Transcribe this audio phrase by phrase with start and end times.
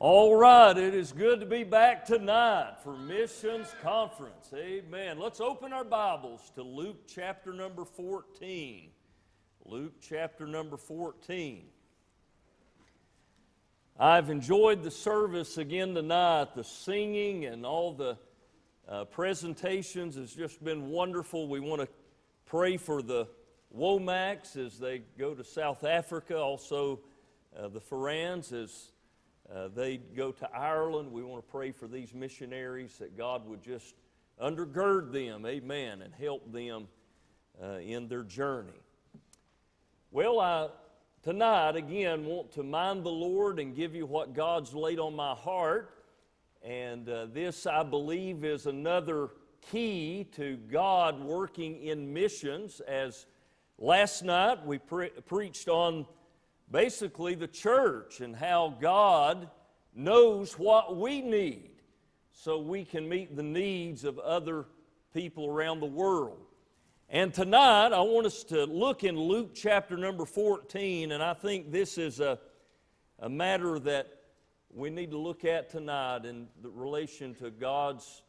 [0.00, 4.48] All right, it is good to be back tonight for Missions Conference.
[4.54, 5.18] Amen.
[5.18, 8.90] Let's open our Bibles to Luke chapter number 14.
[9.64, 11.64] Luke chapter number 14.
[13.98, 16.54] I've enjoyed the service again tonight.
[16.54, 18.16] The singing and all the
[18.88, 21.48] uh, presentations has just been wonderful.
[21.48, 21.88] We want to
[22.46, 23.26] pray for the
[23.76, 27.00] Womacs as they go to South Africa, also
[27.58, 28.92] uh, the Ferrans as
[29.54, 31.10] uh, they go to Ireland.
[31.10, 33.94] We want to pray for these missionaries that God would just
[34.40, 36.88] undergird them, amen, and help them
[37.62, 38.80] uh, in their journey.
[40.10, 40.68] Well, I
[41.22, 45.34] tonight again want to mind the Lord and give you what God's laid on my
[45.34, 45.94] heart.
[46.62, 49.30] And uh, this, I believe, is another
[49.70, 52.80] key to God working in missions.
[52.80, 53.26] As
[53.78, 56.06] last night we pre- preached on
[56.70, 59.48] basically the church and how God
[59.94, 61.70] knows what we need
[62.32, 64.66] so we can meet the needs of other
[65.12, 66.38] people around the world.
[67.08, 71.72] And tonight, I want us to look in Luke chapter number 14, and I think
[71.72, 72.38] this is a,
[73.18, 74.12] a matter that
[74.70, 78.22] we need to look at tonight in relation to God's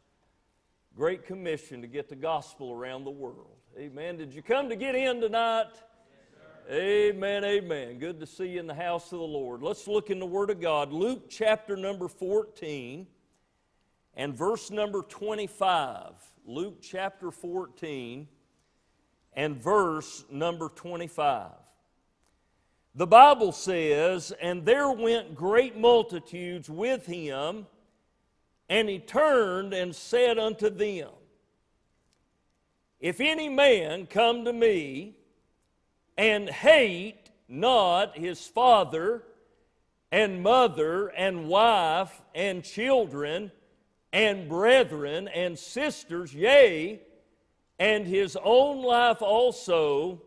[0.96, 3.58] great commission to get the gospel around the world.
[3.78, 4.16] Amen.
[4.16, 5.68] Did you come to get in tonight?
[6.70, 7.98] Amen, amen.
[7.98, 9.60] Good to see you in the house of the Lord.
[9.60, 10.92] Let's look in the Word of God.
[10.92, 13.08] Luke chapter number 14
[14.14, 16.12] and verse number 25.
[16.46, 18.28] Luke chapter 14
[19.32, 21.50] and verse number 25.
[22.94, 27.66] The Bible says, And there went great multitudes with him,
[28.68, 31.08] and he turned and said unto them,
[33.00, 35.16] If any man come to me,
[36.20, 39.22] and hate not his father
[40.12, 43.50] and mother and wife and children
[44.12, 47.00] and brethren and sisters, yea,
[47.78, 50.20] and his own life also,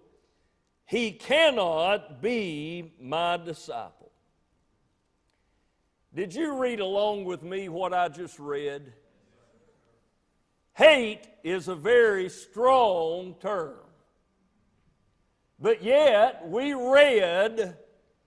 [0.87, 4.09] he cannot be my disciple.
[6.11, 8.93] Did you read along with me what I just read?
[10.73, 13.82] Hate is a very strong term.
[15.63, 17.77] But yet, we read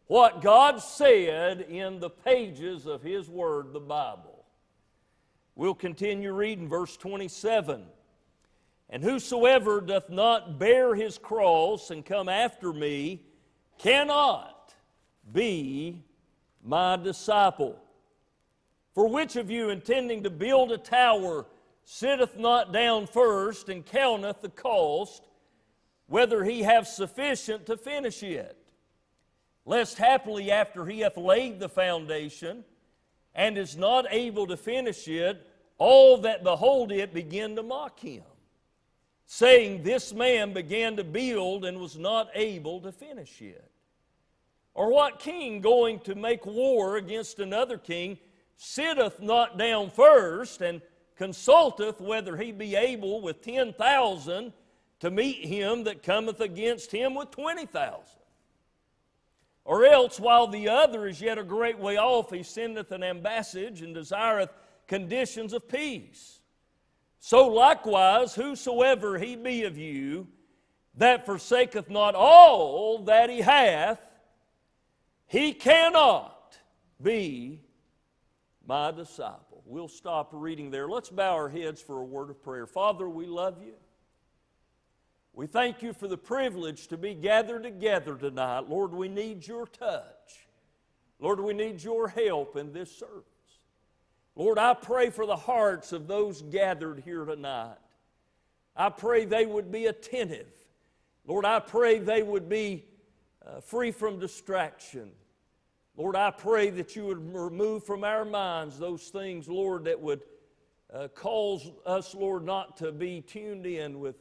[0.06, 4.46] what God said in the pages of His Word, the Bible.
[5.54, 7.84] We'll continue reading verse 27.
[8.88, 13.26] And whosoever doth not bear his cross and come after me
[13.76, 14.74] cannot
[15.30, 16.02] be
[16.64, 17.78] my disciple.
[18.94, 21.44] For which of you, intending to build a tower,
[21.84, 25.28] sitteth not down first and counteth the cost,
[26.08, 28.56] whether he have sufficient to finish it.
[29.64, 32.64] Lest happily after he hath laid the foundation
[33.34, 35.46] and is not able to finish it,
[35.78, 38.22] all that behold it begin to mock him,
[39.26, 43.70] saying, This man began to build and was not able to finish it.
[44.72, 48.18] Or what king going to make war against another king
[48.56, 50.80] sitteth not down first and
[51.16, 54.52] consulteth whether he be able with ten thousand
[55.00, 58.00] to meet him that cometh against him with 20,000.
[59.64, 63.82] Or else, while the other is yet a great way off, he sendeth an ambassage
[63.82, 64.50] and desireth
[64.86, 66.40] conditions of peace.
[67.18, 70.28] So likewise, whosoever he be of you
[70.94, 74.00] that forsaketh not all that he hath,
[75.26, 76.56] he cannot
[77.02, 77.60] be
[78.64, 79.62] my disciple.
[79.64, 80.88] We'll stop reading there.
[80.88, 82.66] Let's bow our heads for a word of prayer.
[82.66, 83.74] Father, we love you.
[85.36, 88.70] We thank you for the privilege to be gathered together tonight.
[88.70, 90.46] Lord, we need your touch.
[91.20, 93.24] Lord, we need your help in this service.
[94.34, 97.76] Lord, I pray for the hearts of those gathered here tonight.
[98.74, 100.48] I pray they would be attentive.
[101.26, 102.86] Lord, I pray they would be
[103.46, 105.10] uh, free from distraction.
[105.98, 110.22] Lord, I pray that you would remove from our minds those things, Lord, that would
[110.90, 114.16] uh, cause us, Lord, not to be tuned in with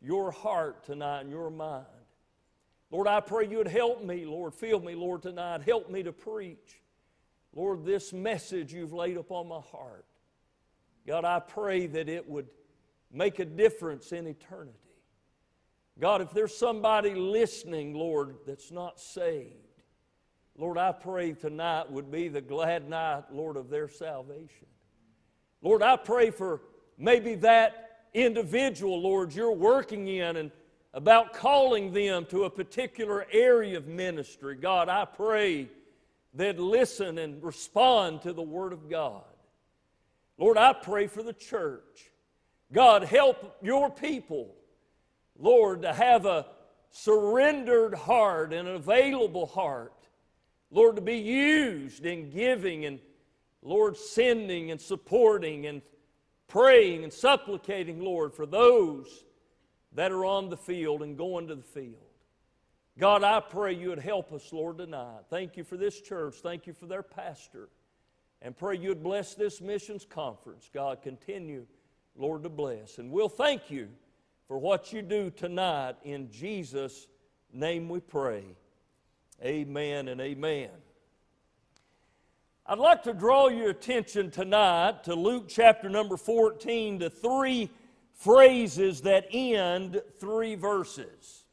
[0.00, 1.86] your heart tonight and your mind.
[2.90, 4.54] Lord, I pray you would help me, Lord.
[4.54, 5.62] Fill me, Lord, tonight.
[5.62, 6.80] Help me to preach.
[7.54, 10.06] Lord, this message you've laid upon my heart.
[11.06, 12.46] God, I pray that it would
[13.12, 14.78] make a difference in eternity.
[15.98, 19.54] God, if there's somebody listening, Lord, that's not saved,
[20.56, 24.66] Lord, I pray tonight would be the glad night, Lord, of their salvation.
[25.62, 26.62] Lord, I pray for
[26.96, 27.87] maybe that
[28.24, 30.50] individual, Lord, you're working in and
[30.94, 34.56] about calling them to a particular area of ministry.
[34.56, 35.68] God, I pray
[36.34, 39.22] that listen and respond to the Word of God.
[40.38, 42.10] Lord, I pray for the church.
[42.72, 44.54] God, help your people,
[45.38, 46.46] Lord, to have a
[46.90, 49.92] surrendered heart and an available heart.
[50.70, 53.00] Lord, to be used in giving and,
[53.62, 55.82] Lord, sending and supporting and
[56.48, 59.24] praying and supplicating, Lord, for those
[59.92, 61.94] that are on the field and going to the field.
[62.98, 65.22] God, I pray you would help us, Lord, tonight.
[65.30, 66.36] Thank you for this church.
[66.42, 67.68] Thank you for their pastor.
[68.42, 70.68] And pray you would bless this missions conference.
[70.72, 71.66] God, continue,
[72.16, 72.98] Lord, to bless.
[72.98, 73.88] And we'll thank you
[74.48, 75.96] for what you do tonight.
[76.02, 77.06] In Jesus'
[77.52, 78.44] name we pray.
[79.44, 80.70] Amen and amen.
[82.70, 87.70] I'd like to draw your attention tonight to Luke chapter number 14 to three
[88.12, 91.44] phrases that end three verses.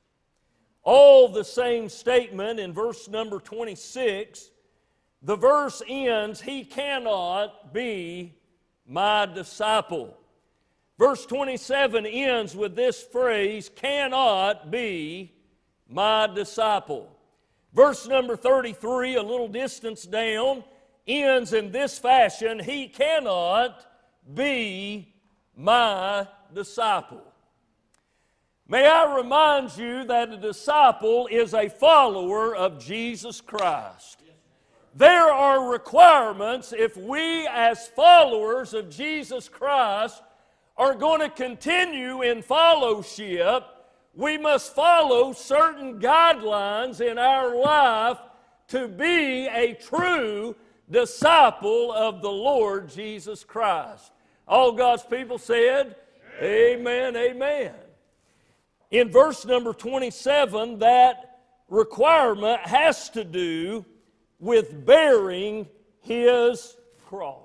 [0.84, 4.52] All the same statement in verse number 26.
[5.22, 8.34] The verse ends, He cannot be
[8.86, 10.18] my disciple.
[11.00, 15.32] Verse 27 ends with this phrase, cannot be
[15.88, 17.10] my disciple.
[17.74, 20.66] Verse number 33, a little distance down,
[21.08, 23.86] ends in this fashion He cannot
[24.34, 25.14] be
[25.56, 27.24] my disciple.
[28.68, 34.24] May I remind you that a disciple is a follower of Jesus Christ.
[34.96, 40.24] There are requirements if we, as followers of Jesus Christ,
[40.78, 43.64] are going to continue in fellowship,
[44.14, 48.18] we must follow certain guidelines in our life
[48.70, 50.56] to be a true
[50.90, 54.12] disciple of the Lord Jesus Christ.
[54.48, 55.96] All God's people said,
[56.42, 57.74] Amen, amen.
[58.92, 61.40] In verse number 27, that
[61.70, 63.86] requirement has to do
[64.40, 65.68] with bearing
[66.02, 67.42] his cross.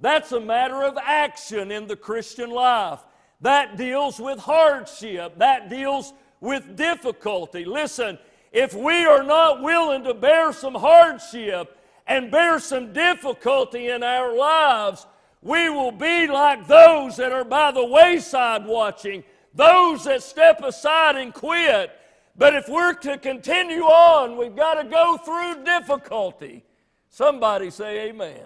[0.00, 3.00] That's a matter of action in the Christian life.
[3.40, 5.38] That deals with hardship.
[5.38, 7.64] That deals with difficulty.
[7.64, 8.18] Listen,
[8.52, 14.36] if we are not willing to bear some hardship and bear some difficulty in our
[14.36, 15.06] lives,
[15.42, 19.24] we will be like those that are by the wayside watching,
[19.54, 21.90] those that step aside and quit.
[22.36, 26.64] But if we're to continue on, we've got to go through difficulty.
[27.08, 28.42] Somebody say, Amen.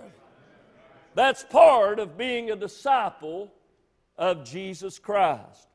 [1.15, 3.53] That's part of being a disciple
[4.17, 5.69] of Jesus Christ.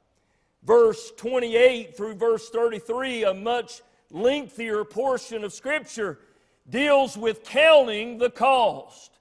[0.64, 3.82] Verse 28 through verse 33, a much
[4.12, 6.20] lengthier portion of Scripture,
[6.70, 9.12] deals with counting the cost.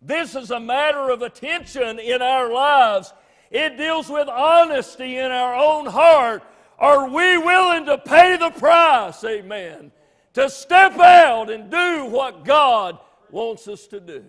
[0.00, 3.12] This is a matter of attention in our lives.
[3.50, 6.42] It deals with honesty in our own heart.
[6.78, 9.22] Are we willing to pay the price?
[9.24, 9.92] Amen.
[10.34, 12.98] To step out and do what God
[13.30, 14.24] wants us to do.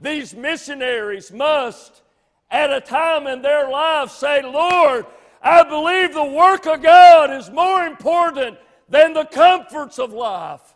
[0.00, 2.02] These missionaries must,
[2.50, 5.06] at a time in their lives, say, Lord,
[5.42, 8.56] I believe the work of God is more important
[8.88, 10.73] than the comforts of life.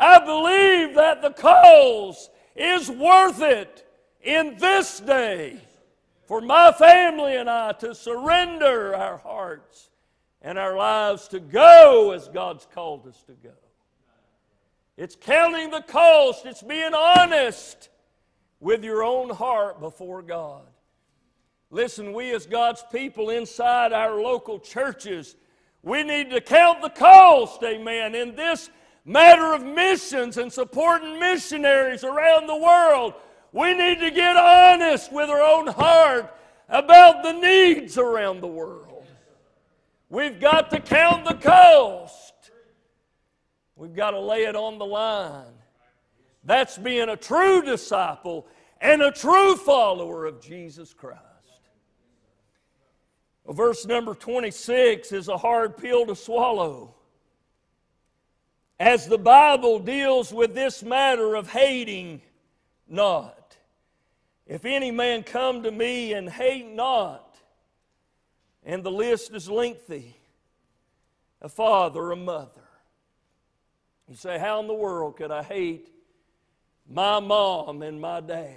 [0.00, 3.86] I believe that the cause is worth it
[4.22, 5.60] in this day
[6.26, 9.90] for my family and I to surrender our hearts
[10.40, 13.52] and our lives to go as God's called us to go.
[14.96, 17.90] It's counting the cost, it's being honest
[18.58, 20.62] with your own heart before God.
[21.70, 25.36] Listen, we as God's people inside our local churches,
[25.82, 28.70] we need to count the cost, amen, in this
[29.04, 33.14] matter of missions and supporting missionaries around the world.
[33.52, 36.34] We need to get honest with our own heart
[36.68, 39.04] about the needs around the world.
[40.08, 42.34] We've got to count the cost.
[43.76, 45.54] We've got to lay it on the line.
[46.44, 48.46] That's being a true disciple
[48.80, 51.20] and a true follower of Jesus Christ.
[53.44, 56.94] Well, verse number 26 is a hard pill to swallow.
[58.80, 62.22] As the Bible deals with this matter of hating
[62.88, 63.58] not.
[64.46, 67.36] If any man come to me and hate not,
[68.64, 70.16] and the list is lengthy
[71.42, 72.68] a father, a mother.
[74.08, 75.90] You say, How in the world could I hate
[76.88, 78.56] my mom and my dad.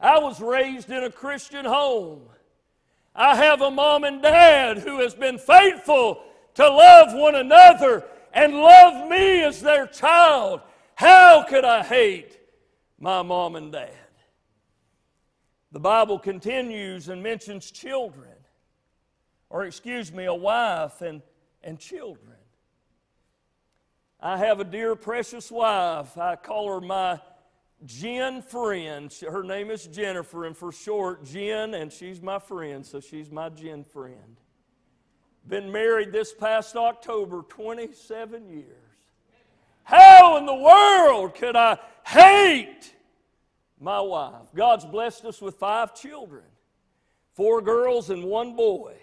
[0.00, 2.22] I was raised in a Christian home.
[3.14, 6.22] I have a mom and dad who has been faithful
[6.54, 10.60] to love one another and love me as their child.
[10.96, 12.38] How could I hate
[12.98, 13.90] my mom and dad?
[15.72, 18.30] The Bible continues and mentions children,
[19.50, 21.22] or excuse me, a wife and,
[21.62, 22.36] and children.
[24.20, 26.16] I have a dear, precious wife.
[26.16, 27.20] I call her my
[27.84, 29.12] Jen friend.
[29.28, 33.48] Her name is Jennifer, and for short, Jen, and she's my friend, so she's my
[33.48, 34.40] Jen friend.
[35.46, 38.66] Been married this past October 27 years.
[39.82, 42.94] How in the world could I hate
[43.78, 44.46] my wife?
[44.54, 46.44] God's blessed us with five children
[47.34, 48.94] four girls and one boy.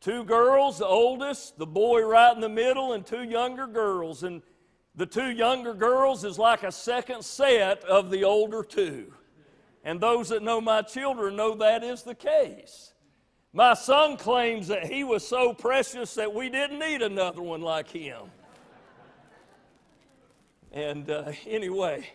[0.00, 4.22] Two girls, the oldest, the boy right in the middle, and two younger girls.
[4.22, 4.42] And
[4.94, 9.12] the two younger girls is like a second set of the older two.
[9.84, 12.92] And those that know my children know that is the case.
[13.56, 17.88] My son claims that he was so precious that we didn't need another one like
[17.88, 18.24] him.
[20.70, 22.06] And uh, anyway,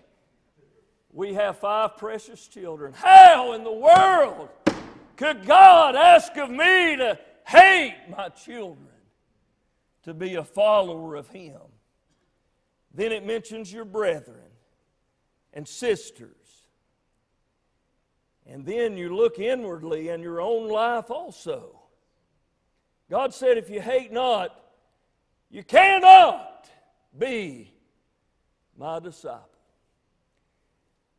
[1.12, 2.94] we have five precious children.
[2.94, 4.50] How in the world
[5.16, 7.18] could God ask of me to
[7.48, 8.86] hate my children,
[10.04, 11.60] to be a follower of Him?
[12.94, 14.52] Then it mentions your brethren
[15.54, 16.41] and sisters.
[18.48, 21.80] And then you look inwardly in your own life also.
[23.10, 24.58] God said, if you hate not,
[25.50, 26.70] you cannot
[27.18, 27.74] be
[28.78, 29.48] my disciple.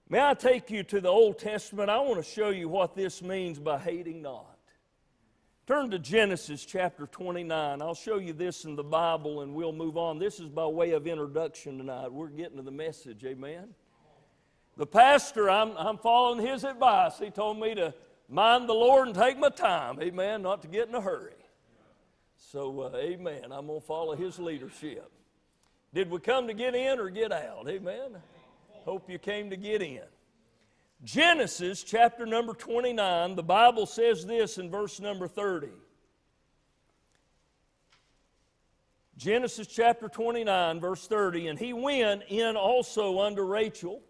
[0.09, 1.89] May I take you to the Old Testament?
[1.89, 4.59] I want to show you what this means by hating not.
[5.67, 7.81] Turn to Genesis chapter 29.
[7.81, 10.19] I'll show you this in the Bible and we'll move on.
[10.19, 12.13] This is by way of introduction tonight.
[12.13, 13.69] We're getting to the message, amen.
[14.77, 17.19] The pastor, I'm, I'm following his advice.
[17.19, 17.95] He told me to
[18.29, 21.33] mind the Lord and take my time, amen, not to get in a hurry.
[22.37, 23.45] So, uh, amen.
[23.51, 25.11] I'm going to follow his leadership.
[25.95, 27.69] Did we come to get in or get out?
[27.69, 28.17] Amen.
[28.85, 30.03] Hope you came to get in.
[31.05, 35.69] Genesis chapter number 29, the Bible says this in verse number 30.
[39.17, 41.49] Genesis chapter 29, verse 30.
[41.49, 44.01] And he went in also unto Rachel,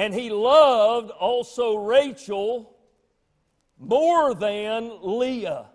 [0.00, 2.74] and he loved also Rachel
[3.78, 5.66] more than Leah,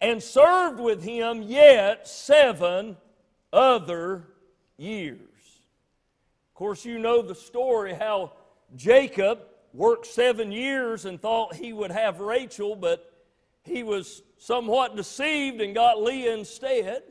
[0.00, 2.96] and served with him yet seven
[3.52, 4.28] other
[4.78, 5.18] years.
[5.20, 8.32] Of course, you know the story how
[8.74, 9.40] Jacob
[9.74, 13.12] worked seven years and thought he would have Rachel, but
[13.64, 17.02] he was somewhat deceived and got Leah instead.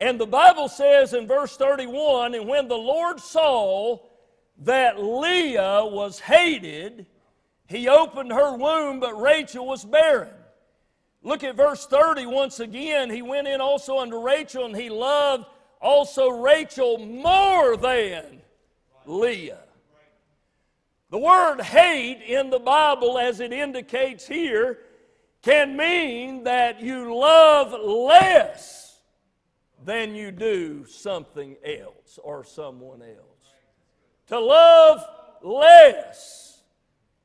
[0.00, 4.07] And the Bible says in verse 31 and when the Lord saw
[4.58, 7.06] that Leah was hated,
[7.66, 10.34] he opened her womb, but Rachel was barren.
[11.22, 13.10] Look at verse 30 once again.
[13.10, 15.44] He went in also unto Rachel, and he loved
[15.80, 18.42] also Rachel more than
[19.06, 19.60] Leah.
[21.10, 24.78] The word hate in the Bible, as it indicates here,
[25.42, 28.98] can mean that you love less
[29.84, 33.37] than you do something else or someone else.
[34.28, 35.04] To love
[35.42, 36.62] less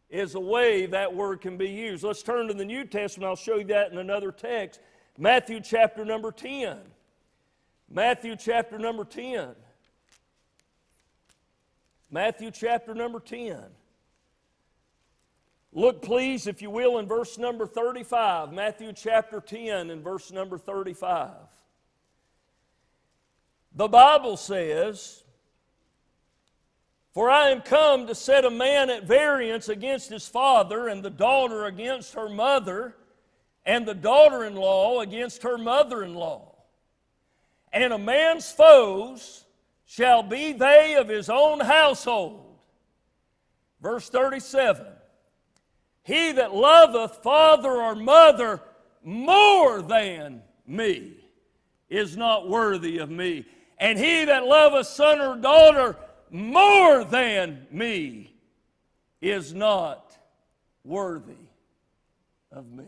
[0.10, 2.04] is a way that word can be used.
[2.04, 3.28] Let's turn to the New Testament.
[3.28, 4.80] I'll show you that in another text.
[5.18, 6.78] Matthew chapter number 10.
[7.90, 9.50] Matthew chapter number 10.
[12.10, 13.60] Matthew chapter number 10.
[15.76, 18.54] Look, please, if you will, in verse number 35.
[18.54, 21.32] Matthew chapter 10 and verse number 35.
[23.76, 25.23] The Bible says,
[27.14, 31.10] For I am come to set a man at variance against his father, and the
[31.10, 32.96] daughter against her mother,
[33.66, 36.54] and the daughter in law against her mother in law
[37.74, 39.46] and a man's foes
[39.86, 42.60] shall be they of his own household.
[43.82, 44.86] Verse 37
[46.04, 48.62] He that loveth father or mother
[49.04, 51.16] more than me
[51.90, 53.46] is not worthy of me.
[53.80, 55.98] And he that loveth son or daughter
[56.34, 58.36] more than me
[59.22, 60.18] is not
[60.84, 61.48] worthy
[62.52, 62.86] of me.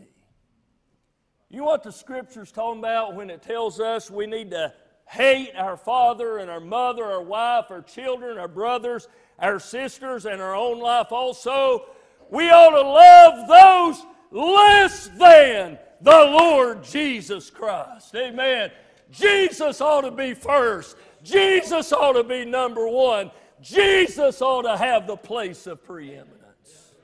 [1.48, 4.74] You know what the scripture's talking about when it tells us we need to
[5.06, 9.06] hate our father and our mother, our wife, our children, our brothers,
[9.38, 11.86] our sisters, and our own life also?
[12.28, 18.12] We ought to love those less than the Lord Jesus Christ.
[18.16, 18.72] Amen.
[19.10, 20.96] Jesus ought to be first.
[21.26, 23.30] Jesus ought to be number one.
[23.60, 26.94] Jesus ought to have the place of preeminence.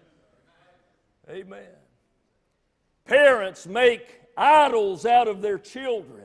[1.28, 1.64] Amen.
[3.04, 6.24] Parents make idols out of their children.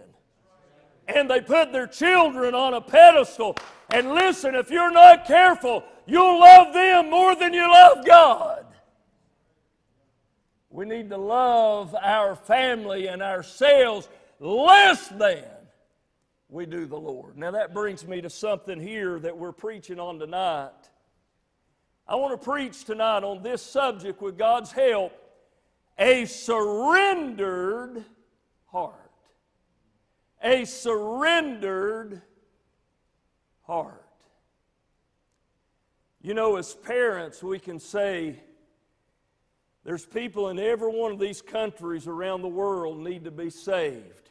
[1.08, 3.56] And they put their children on a pedestal.
[3.90, 8.66] And listen, if you're not careful, you'll love them more than you love God.
[10.70, 15.46] We need to love our family and ourselves less than
[16.50, 17.38] we do the Lord.
[17.38, 20.72] Now, that brings me to something here that we're preaching on tonight.
[22.08, 25.12] I want to preach tonight on this subject with God's help
[26.00, 28.06] a surrendered
[28.68, 28.94] heart.
[30.44, 32.22] A surrendered
[33.64, 34.04] heart.
[36.22, 38.40] You know, as parents, we can say,
[39.84, 44.30] there's people in every one of these countries around the world need to be saved.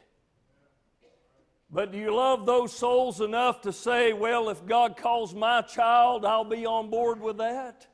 [1.70, 6.24] But do you love those souls enough to say, well, if God calls my child,
[6.24, 7.86] I'll be on board with that?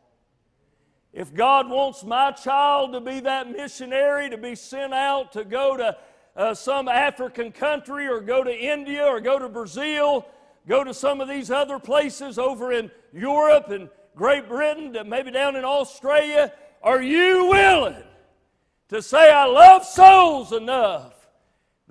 [1.12, 5.76] If God wants my child to be that missionary, to be sent out to go
[5.76, 5.96] to
[6.36, 10.26] uh, some African country or go to India or go to Brazil,
[10.66, 15.56] go to some of these other places over in Europe and Great Britain, maybe down
[15.56, 16.52] in Australia,
[16.82, 18.02] are you willing
[18.88, 21.21] to say, I love souls enough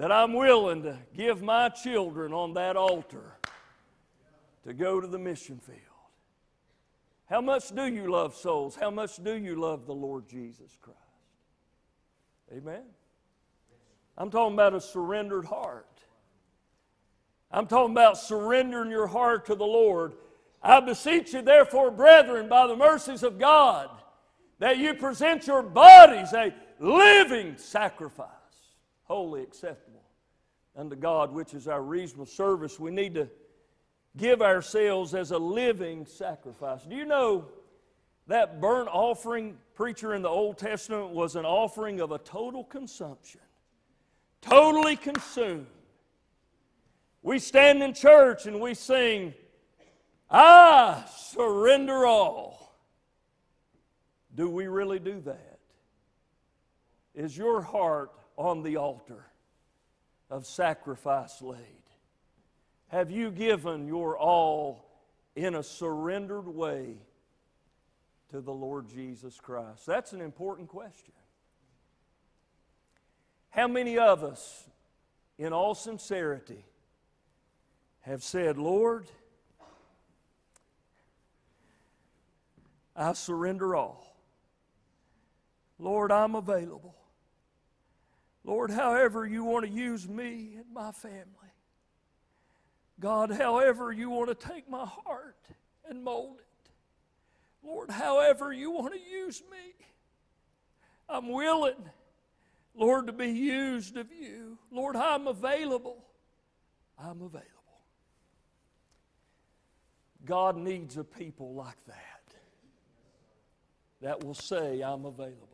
[0.02, 3.38] that I'm willing to give my children on that altar
[4.64, 5.78] to go to the mission field?
[7.30, 8.76] How much do you love souls?
[8.76, 10.98] How much do you love the Lord Jesus Christ?
[12.52, 12.82] Amen.
[14.18, 16.02] I'm talking about a surrendered heart.
[17.52, 20.14] I'm talking about surrendering your heart to the Lord.
[20.64, 23.92] I beseech you, therefore, brethren, by the mercies of God,
[24.58, 28.26] that you present your bodies a living sacrifice,
[29.04, 29.91] holy acceptable
[30.76, 32.80] unto God, which is our reasonable service.
[32.80, 33.30] We need to
[34.18, 36.84] give ourselves as a living sacrifice.
[36.84, 37.46] Do you know
[38.28, 43.42] that burnt offering preacher in the Old Testament was an offering of a total consumption?
[44.42, 45.68] Totally consumed.
[47.22, 49.34] We stand in church and we sing,
[50.30, 52.76] I surrender all.
[54.34, 55.60] Do we really do that?
[57.14, 59.26] Is your heart on the altar
[60.32, 61.60] of sacrifice laid?
[62.88, 64.90] Have you given your all
[65.36, 66.96] in a surrendered way
[68.32, 69.86] to the Lord Jesus Christ?
[69.86, 71.14] That's an important question.
[73.52, 74.68] How many of us,
[75.38, 76.66] in all sincerity,
[78.02, 79.08] have said, Lord,
[82.96, 84.16] I surrender all.
[85.80, 86.96] Lord, I'm available.
[88.44, 91.26] Lord, however you want to use me and my family.
[93.00, 95.38] God, however you want to take my heart
[95.88, 96.70] and mold it.
[97.64, 99.86] Lord, however you want to use me,
[101.08, 101.90] I'm willing,
[102.74, 104.58] Lord, to be used of you.
[104.72, 106.04] Lord, I'm available.
[106.98, 107.50] I'm available.
[110.26, 111.98] God needs a people like that
[114.02, 115.51] that will say, I'm available.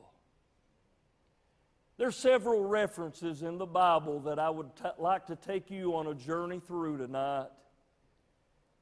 [1.97, 6.13] There's several references in the Bible that I would like to take you on a
[6.13, 7.47] journey through tonight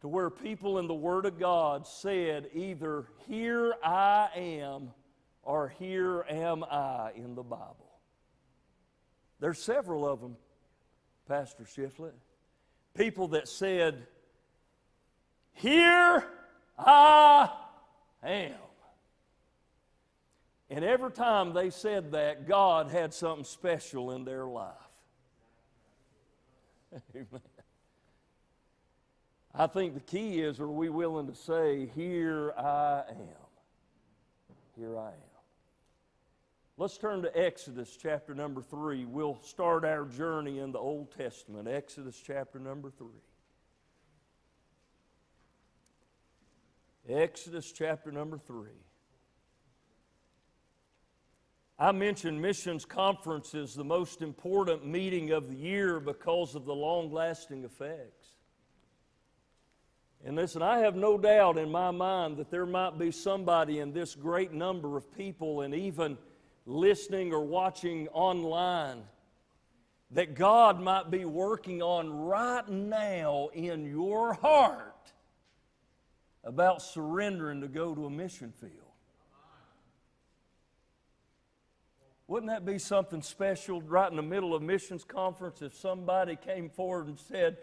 [0.01, 4.91] to where people in the Word of God said either, Here I am,
[5.43, 7.89] or Here am I in the Bible.
[9.39, 10.35] There's several of them,
[11.25, 12.11] Pastor Shiflett.
[12.97, 14.07] People that said,
[15.53, 16.23] Here
[16.77, 17.49] I
[18.23, 18.55] am.
[20.69, 24.73] And every time they said that, God had something special in their life.
[27.15, 27.41] Amen.
[29.53, 33.45] I think the key is are we willing to say, Here I am?
[34.77, 35.35] Here I am.
[36.77, 39.05] Let's turn to Exodus chapter number 3.
[39.05, 41.69] We'll start our journey in the Old Testament.
[41.69, 43.07] Exodus chapter number 3.
[47.07, 48.71] Exodus chapter number 3.
[51.77, 56.73] I mentioned missions conference is the most important meeting of the year because of the
[56.73, 58.27] long lasting effects.
[60.23, 63.91] And listen, I have no doubt in my mind that there might be somebody in
[63.91, 66.17] this great number of people, and even
[66.65, 69.03] listening or watching online,
[70.11, 75.11] that God might be working on right now in your heart
[76.43, 78.84] about surrendering to go to a mission field.
[82.27, 86.69] Wouldn't that be something special right in the middle of missions conference if somebody came
[86.69, 87.57] forward and said,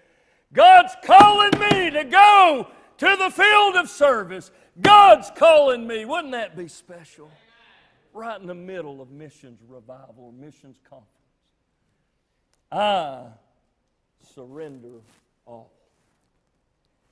[0.52, 4.50] God's calling me to go to the field of service.
[4.80, 6.04] God's calling me.
[6.04, 7.30] Wouldn't that be special?
[8.12, 11.08] Right in the middle of missions revival missions conference.
[12.70, 13.24] I
[14.34, 15.00] surrender
[15.46, 15.72] all.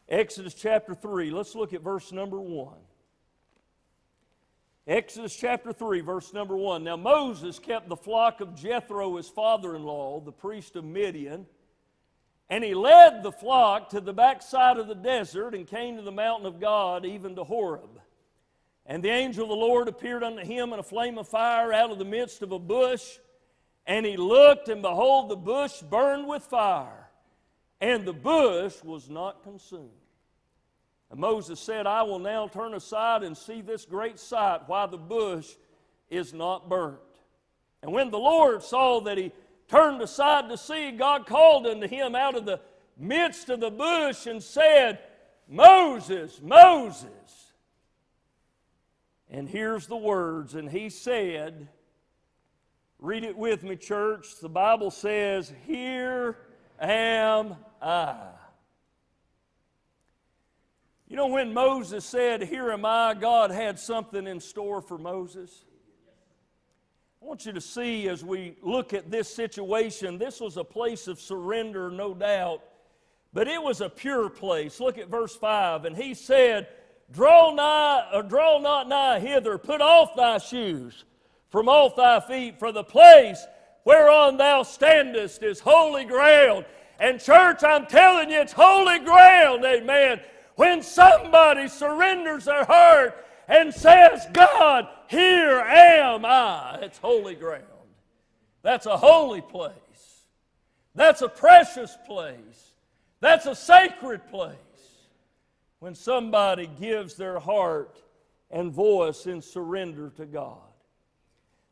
[0.08, 2.74] Exodus chapter 3, let's look at verse number 1.
[4.86, 6.82] Exodus chapter 3, verse number 1.
[6.82, 11.46] Now Moses kept the flock of Jethro, his father in law, the priest of Midian,
[12.48, 16.10] And he led the flock to the backside of the desert and came to the
[16.10, 18.00] mountain of God, even to Horeb.
[18.86, 21.92] And the angel of the Lord appeared unto him in a flame of fire out
[21.92, 23.18] of the midst of a bush.
[23.86, 27.10] And he looked, and behold, the bush burned with fire,
[27.80, 29.99] and the bush was not consumed.
[31.10, 34.96] And Moses said, I will now turn aside and see this great sight, why the
[34.96, 35.48] bush
[36.08, 36.98] is not burnt.
[37.82, 39.32] And when the Lord saw that he
[39.68, 42.60] turned aside to see, God called unto him out of the
[42.96, 45.00] midst of the bush and said,
[45.48, 47.06] Moses, Moses.
[49.30, 51.68] And here's the words, and he said,
[52.98, 54.26] Read it with me, church.
[54.42, 56.36] The Bible says, Here
[56.78, 58.16] am I.
[61.10, 65.64] You know, when Moses said, Here am I, God had something in store for Moses.
[67.20, 71.08] I want you to see as we look at this situation, this was a place
[71.08, 72.62] of surrender, no doubt,
[73.32, 74.78] but it was a pure place.
[74.78, 75.84] Look at verse 5.
[75.84, 76.68] And he said,
[77.10, 81.04] Draw nigh, or draw not nigh hither, put off thy shoes
[81.48, 83.44] from off thy feet, for the place
[83.82, 86.66] whereon thou standest is holy ground.
[87.00, 90.20] And, church, I'm telling you, it's holy ground, amen.
[90.60, 93.16] When somebody surrenders their heart
[93.48, 96.80] and says, God, here am I.
[96.82, 97.64] It's holy ground.
[98.60, 100.26] That's a holy place.
[100.94, 102.74] That's a precious place.
[103.20, 104.58] That's a sacred place.
[105.78, 107.98] When somebody gives their heart
[108.50, 110.58] and voice in surrender to God.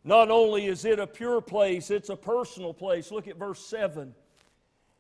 [0.03, 3.12] Not only is it a pure place, it's a personal place.
[3.12, 4.14] Look at verse 7.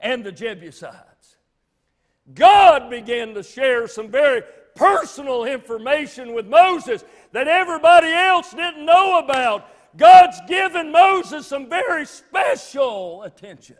[0.00, 1.36] and the Jebusites.
[2.34, 4.42] God began to share some very
[4.74, 9.66] personal information with Moses that everybody else didn't know about.
[9.96, 13.76] God's given Moses some very special attention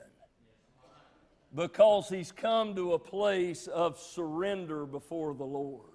[1.55, 5.87] because he's come to a place of surrender before the Lord.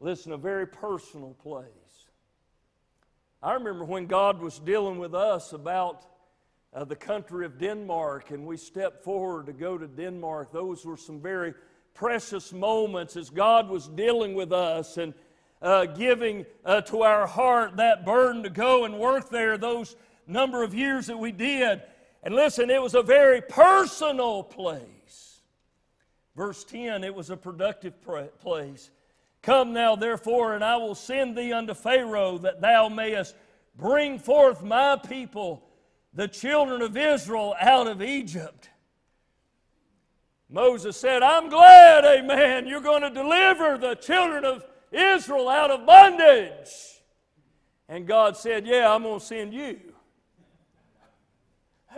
[0.00, 1.66] Listen, a very personal place.
[3.42, 6.04] I remember when God was dealing with us about
[6.72, 10.52] uh, the country of Denmark, and we stepped forward to go to Denmark.
[10.52, 11.54] Those were some very
[11.94, 15.12] precious moments as God was dealing with us and
[15.60, 20.62] uh, giving uh, to our heart that burden to go and work there those number
[20.62, 21.82] of years that we did.
[22.22, 25.40] And listen, it was a very personal place.
[26.36, 27.94] Verse 10, it was a productive
[28.40, 28.90] place.
[29.42, 33.34] Come now, therefore, and I will send thee unto Pharaoh that thou mayest
[33.76, 35.62] bring forth my people,
[36.12, 38.68] the children of Israel, out of Egypt.
[40.48, 45.86] Moses said, I'm glad, amen, you're going to deliver the children of Israel out of
[45.86, 46.68] bondage.
[47.88, 49.80] And God said, Yeah, I'm going to send you.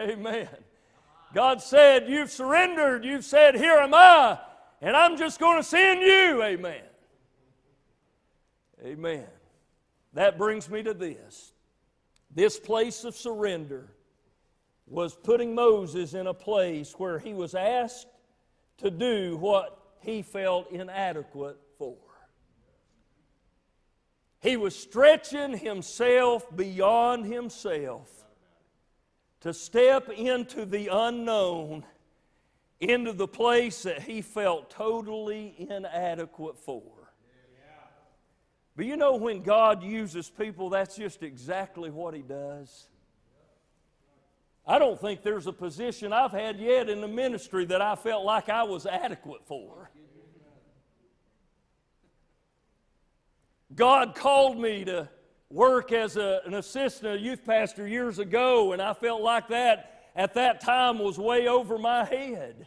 [0.01, 0.49] Amen.
[1.35, 3.05] God said, You've surrendered.
[3.05, 4.39] You've said, Here am I.
[4.81, 6.43] And I'm just going to send you.
[6.43, 6.83] Amen.
[8.85, 9.27] Amen.
[10.15, 11.53] That brings me to this.
[12.35, 13.91] This place of surrender
[14.93, 18.09] was putting Moses in a place where he was asked
[18.77, 21.97] to do what he felt inadequate for.
[24.41, 28.11] He was stretching himself beyond himself
[29.41, 31.85] to step into the unknown,
[32.79, 36.83] into the place that he felt totally inadequate for.
[38.77, 42.89] But you know, when God uses people, that's just exactly what He does.
[44.67, 48.25] I don't think there's a position I've had yet in the ministry that I felt
[48.25, 49.91] like I was adequate for.
[53.75, 55.09] God called me to
[55.51, 60.11] work as a, an assistant, a youth pastor years ago, and I felt like that
[60.15, 62.67] at that time was way over my head.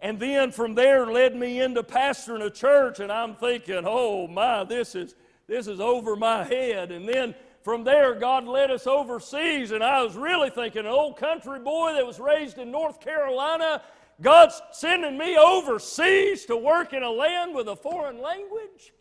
[0.00, 4.64] And then from there led me into pastoring a church, and I'm thinking, oh my,
[4.64, 5.14] this is,
[5.46, 6.90] this is over my head.
[6.92, 7.34] And then
[7.66, 11.94] from there, God led us overseas, and I was really thinking, an old country boy
[11.94, 13.82] that was raised in North Carolina,
[14.22, 18.94] God's sending me overseas to work in a land with a foreign language?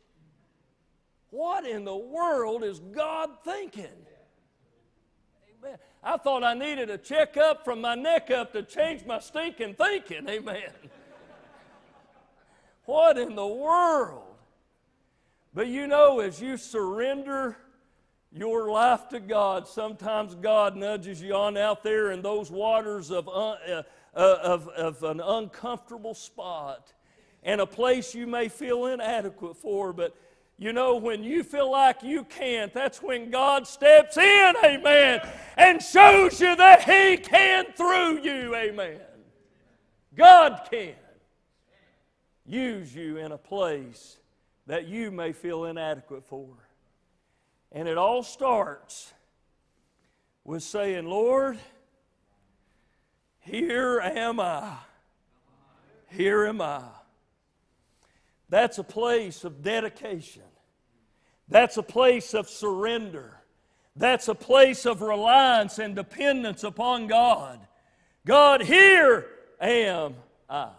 [1.30, 3.86] What in the world is God thinking?
[5.62, 9.75] Man, I thought I needed a checkup from my neck up to change my stinking
[9.75, 10.28] thinking.
[10.28, 10.71] Amen.
[12.86, 14.23] what in the world?
[15.54, 17.58] But you know, as you surrender
[18.36, 23.30] your life to God, sometimes God nudges you on out there in those waters of,
[23.30, 26.91] uh, uh, of, of an uncomfortable spot
[27.43, 29.93] and a place you may feel inadequate for.
[29.93, 30.13] But
[30.58, 35.21] you know, when you feel like you can't, that's when God steps in, amen,
[35.56, 39.00] and shows you that He can through you, amen.
[40.13, 40.93] God can
[42.45, 44.17] use you in a place
[44.67, 46.64] that you may feel inadequate for.
[47.71, 49.13] And it all starts
[50.43, 51.58] with saying, Lord,
[53.39, 54.78] here am I.
[56.10, 56.84] Here am I.
[58.49, 60.43] That's a place of dedication.
[61.47, 63.39] That's a place of surrender.
[63.95, 67.60] That's a place of reliance and dependence upon God.
[68.25, 69.28] God, here
[69.60, 70.15] am
[70.49, 70.69] I.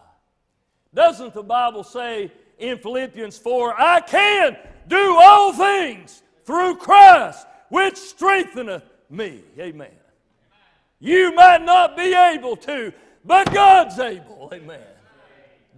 [0.92, 4.56] Doesn't the Bible say in Philippians 4, I can
[4.88, 9.42] do all things through Christ, which strengtheneth me.
[9.58, 9.90] Amen.
[11.00, 12.92] You might not be able to,
[13.24, 14.48] but God's able.
[14.54, 14.80] Amen.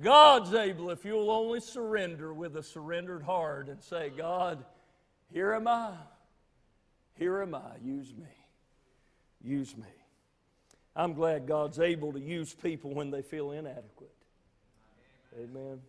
[0.03, 4.65] God's able if you'll only surrender with a surrendered heart and say, God,
[5.33, 5.93] here am I.
[7.15, 7.77] Here am I.
[7.83, 8.29] Use me.
[9.43, 9.85] Use me.
[10.95, 14.15] I'm glad God's able to use people when they feel inadequate.
[15.37, 15.81] Amen.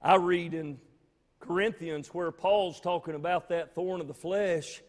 [0.00, 0.78] I read in
[1.42, 4.80] Corinthians where Paul's talking about that thorn of the flesh,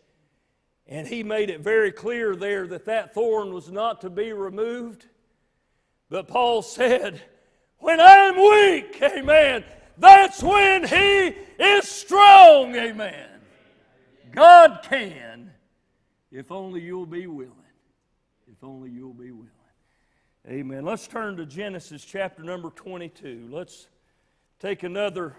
[0.87, 5.05] and he made it very clear there that that thorn was not to be removed.
[6.09, 7.21] But Paul said,
[7.79, 9.63] When I'm weak, amen,
[9.97, 13.29] that's when he is strong, amen.
[14.31, 15.51] God can,
[16.31, 17.51] if only you'll be willing.
[18.51, 19.49] If only you'll be willing.
[20.47, 20.83] Amen.
[20.83, 23.47] Let's turn to Genesis chapter number 22.
[23.49, 23.87] Let's
[24.59, 25.35] take another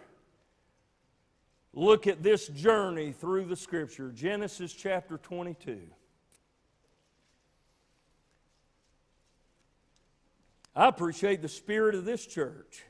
[1.75, 4.11] look at this journey through the scripture.
[4.11, 5.81] Genesis chapter 22.
[10.77, 12.83] I appreciate the spirit of this church.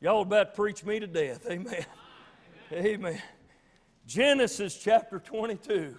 [0.00, 1.46] Y'all about to preach me to death.
[1.50, 1.84] Amen.
[2.72, 3.22] Amen.
[4.06, 5.96] Genesis chapter 22,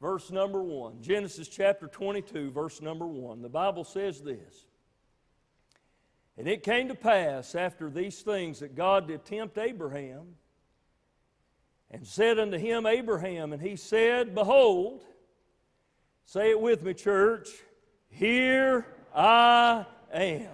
[0.00, 1.02] verse number 1.
[1.02, 3.42] Genesis chapter 22, verse number 1.
[3.42, 4.66] The Bible says this
[6.36, 10.36] And it came to pass after these things that God did tempt Abraham
[11.90, 15.02] and said unto him, Abraham, and he said, Behold,
[16.24, 17.48] say it with me, church,
[18.08, 20.48] here I am.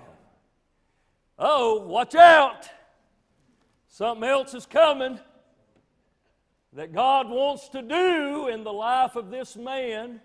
[1.38, 2.68] Oh, watch out.
[3.88, 5.18] Something else is coming
[6.72, 10.20] that God wants to do in the life of this man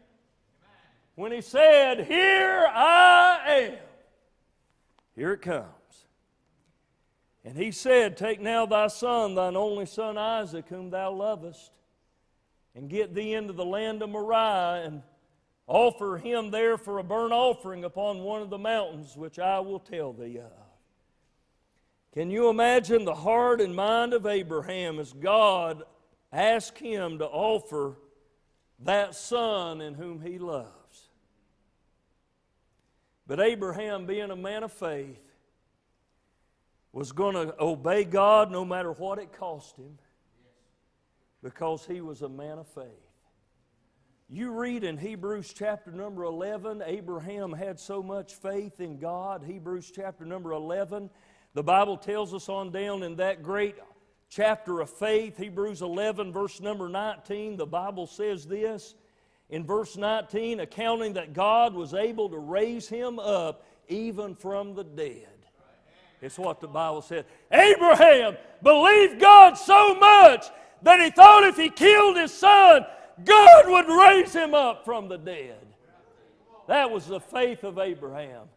[1.15, 3.77] when he said, Here I am.
[5.15, 5.80] Here it comes.
[7.43, 11.71] And he said, Take now thy son, thine only son Isaac, whom thou lovest,
[12.75, 15.01] and get thee into the land of Moriah, and
[15.67, 19.79] offer him there for a burnt offering upon one of the mountains which I will
[19.79, 20.51] tell thee of.
[22.13, 25.83] Can you imagine the heart and mind of Abraham as God
[26.31, 27.97] asked him to offer
[28.79, 31.09] that son in whom he loves?
[33.25, 35.30] But Abraham, being a man of faith,
[36.93, 39.97] was going to obey God no matter what it cost him
[41.41, 42.85] because he was a man of faith.
[44.29, 49.43] You read in Hebrews chapter number 11, Abraham had so much faith in God.
[49.43, 51.09] Hebrews chapter number 11
[51.53, 53.75] the Bible tells us on down in that great
[54.29, 58.95] chapter of faith, Hebrews 11, verse number 19, the Bible says this
[59.49, 64.85] in verse 19, accounting that God was able to raise him up even from the
[64.85, 65.27] dead.
[66.21, 67.25] It's what the Bible said.
[67.51, 70.45] Abraham believed God so much
[70.83, 72.85] that he thought if he killed his son,
[73.23, 75.57] God would raise him up from the dead.
[76.67, 78.47] That was the faith of Abraham.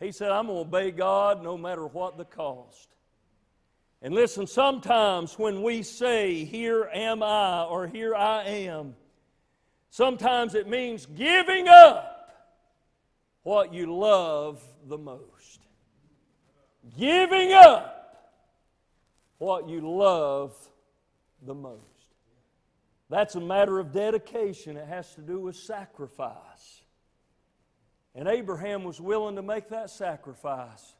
[0.00, 2.88] He said, I'm going to obey God no matter what the cost.
[4.00, 8.94] And listen, sometimes when we say, Here am I, or Here I am,
[9.90, 12.14] sometimes it means giving up
[13.42, 15.57] what you love the most.
[16.98, 18.34] Giving up
[19.38, 20.52] what you love
[21.46, 21.84] the most.
[23.08, 26.82] That's a matter of dedication, it has to do with sacrifice.
[28.16, 30.94] And Abraham was willing to make that sacrifice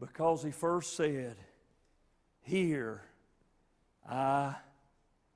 [0.00, 1.36] because he first said,
[2.42, 3.02] Here
[4.08, 4.56] I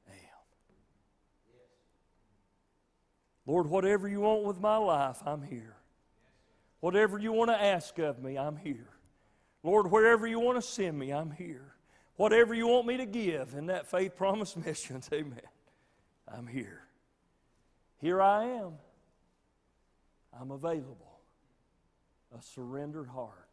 [0.08, 0.14] am.
[3.46, 5.76] Lord, whatever you want with my life, I'm here.
[6.80, 8.88] Whatever you want to ask of me, I'm here.
[9.62, 11.74] Lord, wherever you want to send me, I'm here.
[12.16, 15.40] Whatever you want me to give in that faith promise missions, amen.
[16.26, 16.82] I'm here.
[18.00, 18.72] Here I am.
[20.38, 21.20] I'm available.
[22.36, 23.48] A surrendered heart.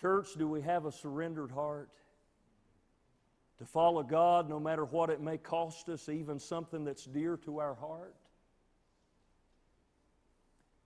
[0.00, 1.90] Church, do we have a surrendered heart?
[3.58, 7.58] To follow God no matter what it may cost us, even something that's dear to
[7.58, 8.14] our heart?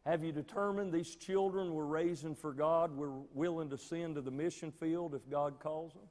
[0.05, 4.33] Have you determined these children we're raising for God, we're willing to send to the
[4.33, 6.03] mission field if God calls them?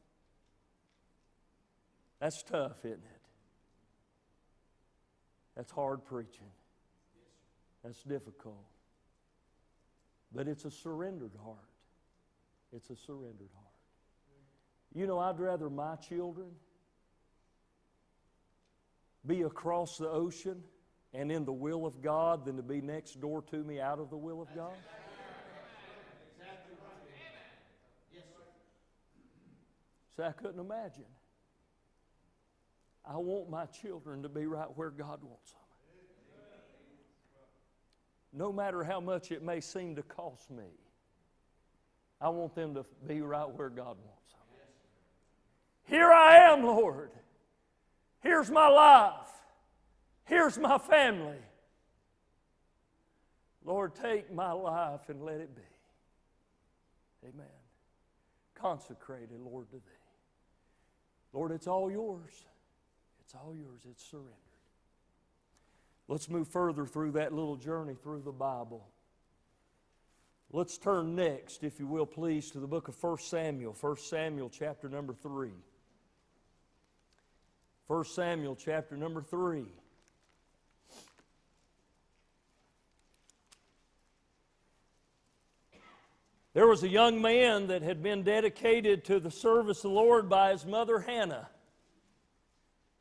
[2.19, 3.21] That's tough, isn't it?
[5.57, 6.51] That's hard preaching.
[7.83, 8.63] That's difficult.
[10.33, 11.57] But it's a surrendered heart.
[12.73, 13.67] It's a surrendered heart.
[14.93, 16.47] You know, I'd rather my children
[19.25, 20.63] be across the ocean
[21.13, 24.09] and in the will of God than to be next door to me out of
[24.09, 24.73] the will of God?
[30.15, 31.05] See, I couldn't imagine.
[33.05, 35.59] I want my children to be right where God wants them.
[38.33, 40.67] No matter how much it may seem to cost me,
[42.21, 44.41] I want them to be right where God wants them.
[45.85, 47.11] Here I am, Lord.
[48.21, 49.27] Here's my life.
[50.31, 51.35] Here's my family.
[53.65, 57.27] Lord, take my life and let it be.
[57.27, 57.45] Amen.
[58.55, 59.81] Consecrated, Lord, to Thee.
[61.33, 62.31] Lord, it's all yours.
[63.19, 63.81] It's all yours.
[63.89, 64.31] It's surrendered.
[66.07, 68.87] Let's move further through that little journey through the Bible.
[70.53, 74.49] Let's turn next, if you will, please, to the book of 1 Samuel, 1 Samuel
[74.49, 75.51] chapter number 3.
[77.87, 79.65] 1 Samuel chapter number 3.
[86.53, 90.29] There was a young man that had been dedicated to the service of the Lord
[90.29, 91.49] by his mother Hannah.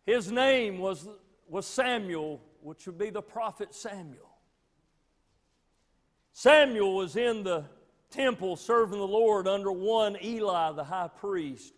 [0.07, 1.09] His name was,
[1.49, 4.31] was Samuel, which would be the prophet Samuel.
[6.33, 7.65] Samuel was in the
[8.11, 11.75] temple serving the Lord under one Eli, the high priest,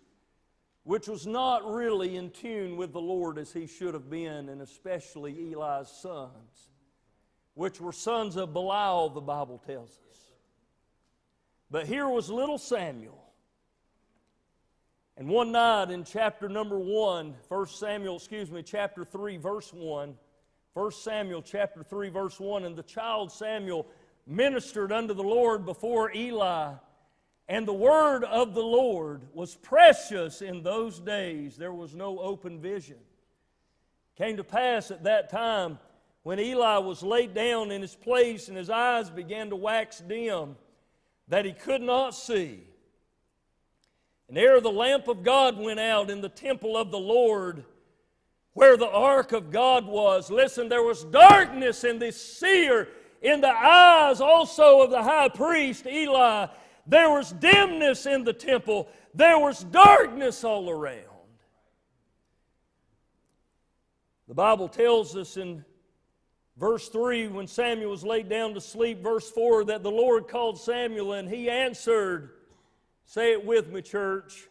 [0.84, 4.60] which was not really in tune with the Lord as he should have been, and
[4.60, 6.68] especially Eli's sons,
[7.54, 10.11] which were sons of Belial, the Bible tells us.
[11.72, 13.18] But here was little Samuel.
[15.16, 20.14] And one night in chapter number 1, 1 Samuel, excuse me, chapter 3, verse 1,
[20.74, 23.86] 1 Samuel chapter 3, verse 1, and the child Samuel
[24.26, 26.74] ministered unto the Lord before Eli.
[27.48, 31.56] And the word of the Lord was precious in those days.
[31.56, 32.98] There was no open vision.
[34.18, 35.78] Came to pass at that time
[36.22, 40.56] when Eli was laid down in his place and his eyes began to wax dim
[41.28, 42.64] that he could not see.
[44.28, 47.64] And ere the lamp of God went out in the temple of the Lord,
[48.54, 52.88] where the ark of God was, listen, there was darkness in the seer,
[53.20, 56.46] in the eyes also of the high priest Eli.
[56.86, 61.04] There was dimness in the temple, there was darkness all around.
[64.28, 65.64] The Bible tells us in
[66.56, 69.02] Verse 3, when Samuel was laid down to sleep.
[69.02, 72.30] Verse 4, that the Lord called Samuel and he answered,
[73.04, 74.48] Say it with me, church.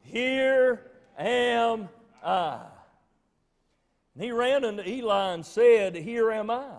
[0.00, 1.88] Here am
[2.24, 2.60] I.
[4.14, 6.70] And he ran unto Eli and said, Here am I,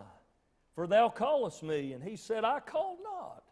[0.73, 1.93] for thou callest me.
[1.93, 3.43] And he said, I called not.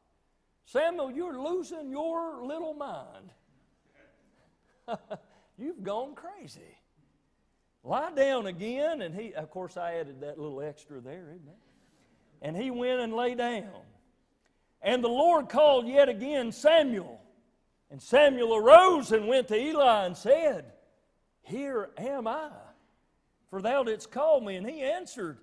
[0.65, 3.29] Samuel, you're losing your little mind.
[5.57, 6.77] You've gone crazy.
[7.83, 9.01] Lie down again.
[9.01, 11.55] And he, of course, I added that little extra there, amen.
[12.41, 13.69] And he went and lay down.
[14.81, 17.21] And the Lord called yet again Samuel.
[17.89, 20.65] And Samuel arose and went to Eli and said,
[21.41, 22.49] Here am I,
[23.49, 24.55] for thou didst call me.
[24.55, 25.38] And he answered,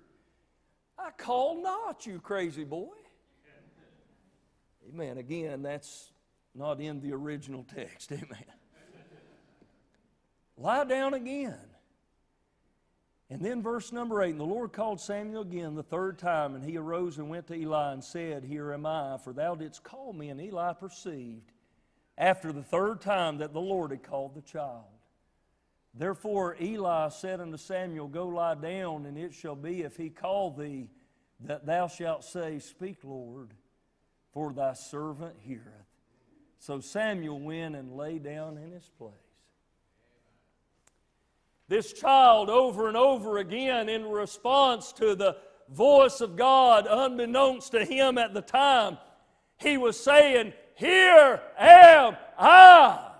[0.99, 2.89] I call not, you crazy boy.
[4.89, 5.17] Amen.
[5.17, 6.11] Again, that's
[6.53, 8.11] not in the original text.
[8.11, 8.45] Amen.
[10.57, 11.57] Lie down again.
[13.31, 16.65] And then verse number eight, and the Lord called Samuel again the third time, and
[16.65, 20.11] he arose and went to Eli and said, Here am I, for thou didst call
[20.11, 20.27] me.
[20.27, 21.53] And Eli perceived
[22.17, 24.83] after the third time that the Lord had called the child.
[25.93, 30.51] Therefore Eli said unto Samuel, Go lie down, and it shall be if he call
[30.51, 30.89] thee
[31.39, 33.53] that thou shalt say, Speak, Lord,
[34.33, 35.65] for thy servant heareth.
[36.59, 39.30] So Samuel went and lay down in his place.
[41.71, 45.37] This child, over and over again, in response to the
[45.69, 48.97] voice of God, unbeknownst to him at the time,
[49.55, 53.11] he was saying, Here am I.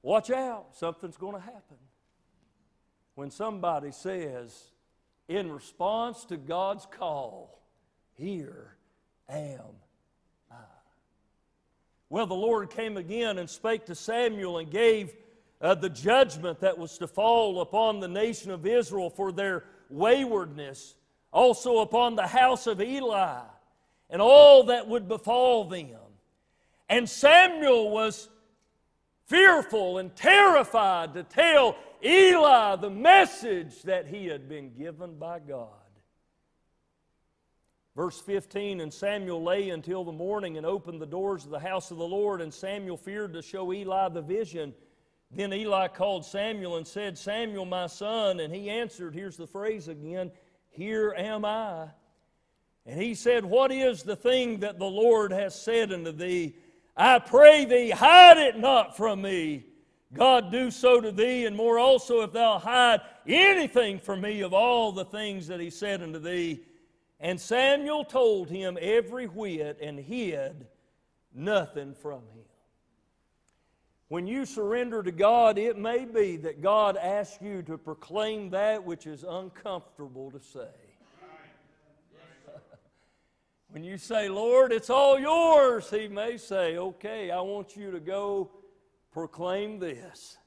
[0.00, 1.76] Watch out, something's going to happen.
[3.16, 4.70] When somebody says,
[5.28, 7.60] in response to God's call,
[8.14, 8.78] Here
[9.28, 9.76] am
[10.50, 10.54] I.
[12.08, 15.14] Well, the Lord came again and spake to Samuel and gave
[15.60, 20.94] uh, the judgment that was to fall upon the nation of Israel for their waywardness,
[21.32, 23.40] also upon the house of Eli,
[24.10, 25.90] and all that would befall them.
[26.88, 28.28] And Samuel was
[29.26, 35.68] fearful and terrified to tell Eli the message that he had been given by God.
[37.96, 41.90] Verse 15 And Samuel lay until the morning and opened the doors of the house
[41.90, 44.74] of the Lord, and Samuel feared to show Eli the vision.
[45.30, 48.40] Then Eli called Samuel and said, Samuel, my son.
[48.40, 50.30] And he answered, here's the phrase again,
[50.70, 51.88] Here am I.
[52.86, 56.54] And he said, What is the thing that the Lord has said unto thee?
[56.96, 59.66] I pray thee, hide it not from me.
[60.14, 64.54] God do so to thee, and more also if thou hide anything from me of
[64.54, 66.60] all the things that he said unto thee.
[67.18, 70.68] And Samuel told him every whit and hid
[71.34, 72.44] nothing from him.
[74.08, 78.84] When you surrender to God, it may be that God asks you to proclaim that
[78.84, 80.68] which is uncomfortable to say.
[83.70, 87.98] when you say, Lord, it's all yours, He may say, Okay, I want you to
[87.98, 88.52] go
[89.10, 90.38] proclaim this.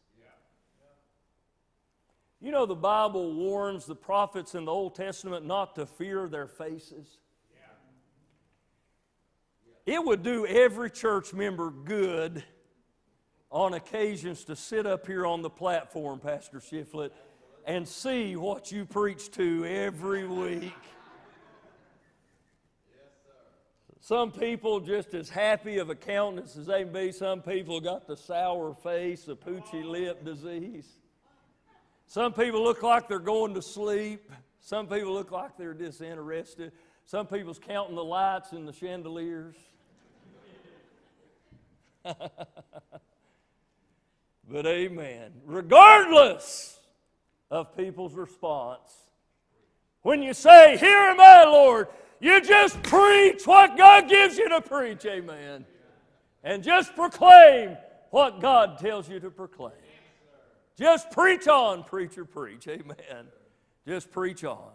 [2.42, 6.48] You know, the Bible warns the prophets in the Old Testament not to fear their
[6.48, 7.18] faces.
[9.86, 12.46] It would do every church member good
[13.52, 17.12] on occasions to sit up here on the platform, Pastor Shiflett,
[17.66, 20.74] and see what you preach to every week.
[24.02, 27.12] Some people just as happy of a countenance as they can be.
[27.12, 30.88] Some people got the sour face, the poochy lip disease.
[32.08, 34.32] Some people look like they're going to sleep.
[34.62, 36.72] Some people look like they're disinterested.
[37.06, 39.56] Some people's counting the lights in the chandeliers.
[44.50, 45.32] But amen.
[45.46, 46.80] Regardless
[47.52, 48.90] of people's response,
[50.02, 51.88] when you say, Here am I, Lord,
[52.20, 55.06] you just preach what God gives you to preach.
[55.06, 55.66] Amen.
[56.44, 57.78] And just proclaim
[58.10, 59.74] what God tells you to proclaim.
[60.78, 62.68] Just preach on, preacher, preach.
[62.68, 63.28] Amen.
[63.86, 64.72] Just preach on.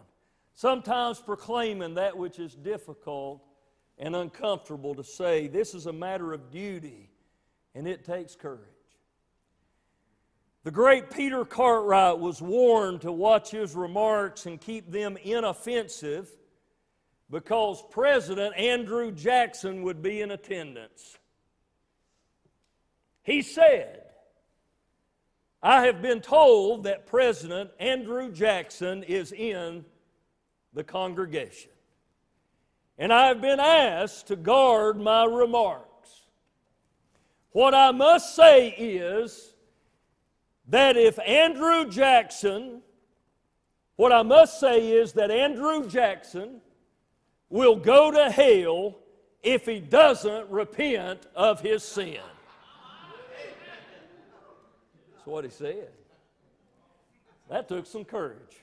[0.53, 3.43] Sometimes proclaiming that which is difficult
[3.97, 5.47] and uncomfortable to say.
[5.47, 7.09] This is a matter of duty,
[7.73, 8.74] and it takes courage.
[10.65, 16.27] The great Peter Cartwright was warned to watch his remarks and keep them inoffensive
[17.29, 21.19] because President Andrew Jackson would be in attendance.
[23.21, 24.05] He said,
[25.61, 29.85] I have been told that President Andrew Jackson is in
[30.73, 31.69] the congregation.
[32.97, 36.23] And I have been asked to guard my remarks.
[37.51, 39.51] What I must say is,
[40.67, 42.81] that if Andrew Jackson,
[43.95, 46.61] what I must say is that Andrew Jackson
[47.49, 48.97] will go to hell
[49.43, 52.19] if he doesn't repent of his sin.
[55.13, 55.89] That's what he said.
[57.49, 58.57] That took some courage.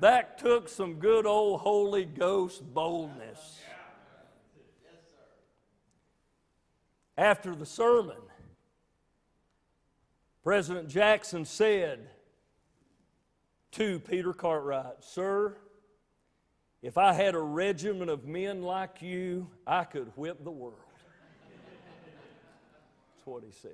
[0.00, 3.60] That took some good old Holy Ghost boldness.
[7.16, 8.16] After the sermon,
[10.46, 12.08] President Jackson said
[13.72, 15.56] to Peter Cartwright, Sir,
[16.82, 20.78] if I had a regiment of men like you, I could whip the world.
[23.16, 23.72] That's what he said.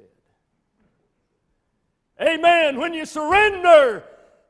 [2.19, 2.81] Amen.
[2.81, 4.05] When you surrender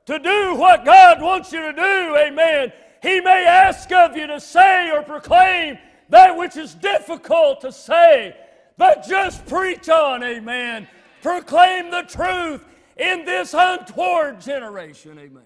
[0.06, 4.38] to do what God wants you to do, amen, He may ask of you to
[4.38, 5.76] say or proclaim
[6.08, 8.36] that which is difficult to say,
[8.76, 10.86] but just preach on, amen
[11.22, 12.62] proclaim the truth
[12.96, 15.18] in this untoward generation.
[15.18, 15.44] Amen.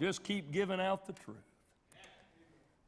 [0.00, 1.36] Just keep giving out the truth.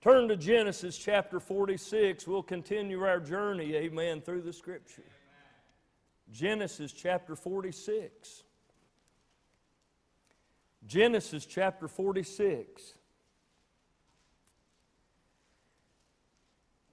[0.00, 2.26] Turn to Genesis chapter 46.
[2.26, 5.04] We'll continue our journey, amen, through the scripture.
[6.32, 8.44] Genesis chapter 46.
[10.86, 12.94] Genesis chapter 46.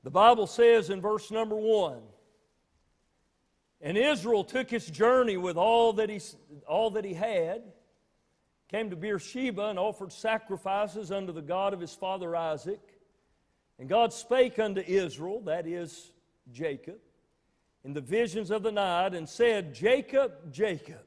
[0.03, 2.01] The Bible says in verse number 1
[3.81, 6.19] and Israel took his journey with all that he,
[6.67, 7.61] all that he had,
[8.69, 12.81] came to Beersheba and offered sacrifices unto the God of his father Isaac.
[13.79, 16.11] And God spake unto Israel, that is
[16.51, 16.97] Jacob,
[17.85, 21.05] in the visions of the night, and said, Jacob, Jacob.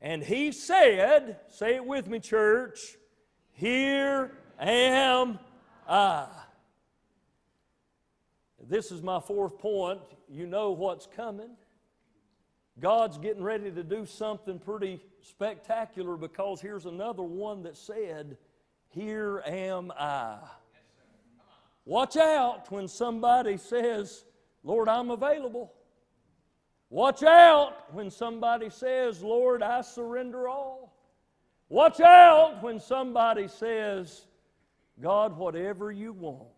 [0.00, 2.96] And he said, say it with me, church,
[3.52, 5.38] here am
[5.88, 6.26] I.
[8.68, 10.00] This is my fourth point.
[10.28, 11.50] You know what's coming.
[12.80, 18.36] God's getting ready to do something pretty spectacular because here's another one that said,
[18.88, 20.38] Here am I.
[21.84, 24.24] Watch out when somebody says,
[24.62, 25.72] Lord, I'm available.
[26.88, 30.96] Watch out when somebody says, Lord, I surrender all.
[31.68, 34.26] Watch out when somebody says,
[35.00, 36.48] God, whatever you want,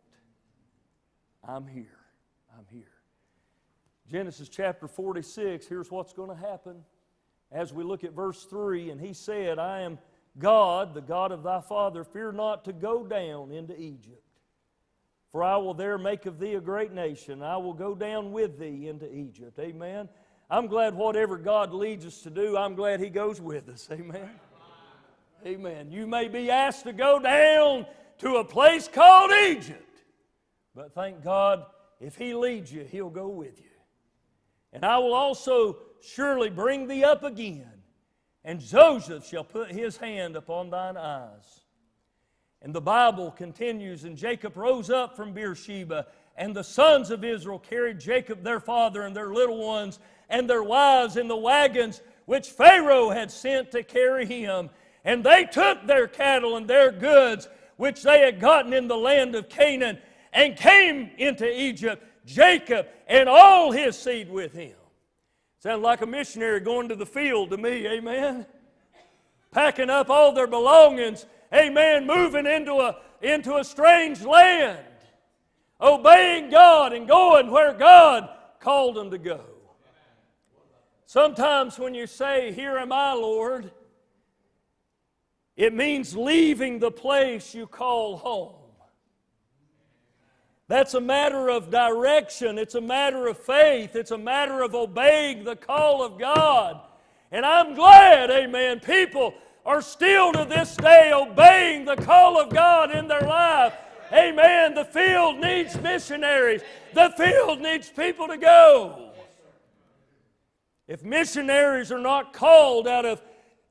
[1.47, 1.96] I'm here.
[4.11, 6.85] Genesis chapter 46, here's what's going to happen
[7.51, 8.91] as we look at verse 3.
[8.91, 9.99] And he said, I am
[10.39, 12.05] God, the God of thy father.
[12.05, 14.23] Fear not to go down into Egypt.
[15.33, 17.43] For I will there make of thee a great nation.
[17.43, 19.59] I will go down with thee into Egypt.
[19.59, 20.09] Amen.
[20.49, 23.89] I'm glad whatever God leads us to do, I'm glad He goes with us.
[23.91, 24.31] Amen.
[25.45, 25.91] Amen.
[25.91, 27.87] You may be asked to go down
[28.19, 29.83] to a place called Egypt,
[30.75, 31.67] but thank God
[32.01, 33.76] if He leads you, He'll go with you.
[34.77, 37.81] And I will also surely bring thee up again,
[38.45, 41.63] and Joseph shall put his hand upon thine eyes.
[42.61, 47.59] And the Bible continues, and Jacob rose up from Beersheba, and the sons of Israel
[47.59, 49.99] carried Jacob their father and their little ones
[50.29, 54.69] and their wives in the wagons which Pharaoh had sent to carry him.
[55.07, 57.49] And they took their cattle and their goods
[57.79, 59.97] which they had gotten in the land of Canaan
[60.35, 64.75] and came into Egypt, Jacob and all his seed with him.
[65.61, 68.45] Sounds like a missionary going to the field to me, amen?
[69.53, 74.85] Packing up all their belongings amen, moving into a, into a strange land,
[75.81, 78.29] obeying God and going where God
[78.61, 79.41] called them to go.
[81.07, 83.71] Sometimes when you say, Here am I, Lord,
[85.57, 88.56] it means leaving the place you call home.
[90.69, 92.59] That's a matter of direction.
[92.59, 93.95] It's a matter of faith.
[93.95, 96.81] It's a matter of obeying the call of God.
[97.31, 102.95] And I'm glad, amen, people are still to this day obeying the call of God
[102.95, 103.75] in their life.
[104.13, 104.75] Amen.
[104.75, 106.63] The field needs missionaries,
[106.95, 109.11] the field needs people to go.
[110.89, 113.21] If missionaries are not called out of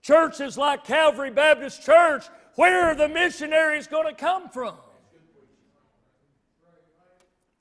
[0.02, 2.26] churches like Calvary Baptist Church,
[2.56, 4.76] where are the missionaries going to come from?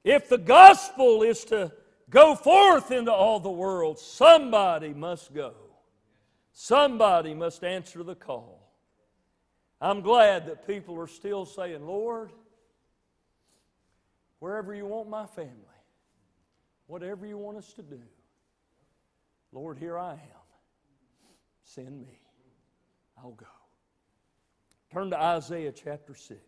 [0.04, 1.72] If the gospel is to
[2.10, 5.54] go forth into all the world, somebody must go.
[6.52, 8.70] Somebody must answer the call.
[9.80, 12.30] I'm glad that people are still saying, Lord,
[14.38, 15.50] wherever you want my family,
[16.86, 18.00] whatever you want us to do,
[19.52, 20.18] Lord, here I am.
[21.64, 22.20] Send me.
[23.18, 23.46] I'll go.
[24.92, 26.38] Turn to Isaiah chapter 6.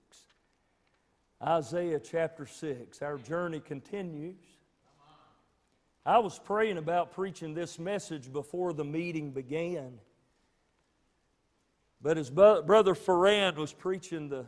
[1.43, 3.03] Isaiah chapter 6.
[3.03, 4.41] Our journey continues.
[6.05, 9.99] I was praying about preaching this message before the meeting began.
[12.01, 14.47] But as Brother Ferrand was preaching the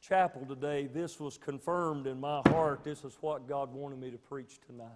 [0.00, 2.84] chapel today, this was confirmed in my heart.
[2.84, 4.88] This is what God wanted me to preach tonight.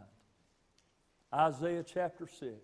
[1.35, 2.55] Isaiah chapter 6.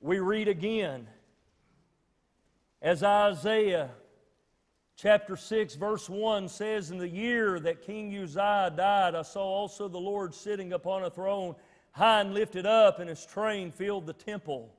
[0.00, 1.06] We read again
[2.80, 3.90] as Isaiah
[4.96, 9.88] Chapter 6, verse 1 says, In the year that King Uzziah died, I saw also
[9.88, 11.56] the Lord sitting upon a throne,
[11.90, 14.72] high and lifted up, and his train filled the temple.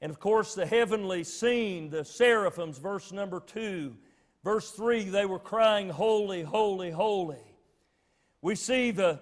[0.00, 3.94] And of course, the heavenly scene, the seraphims, verse number 2.
[4.42, 7.36] Verse 3, they were crying, Holy, holy, holy.
[8.40, 9.20] We see the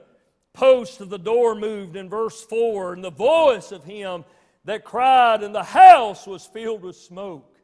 [0.53, 4.25] post of the door moved in verse 4, and the voice of him
[4.65, 7.56] that cried, and the house was filled with smoke.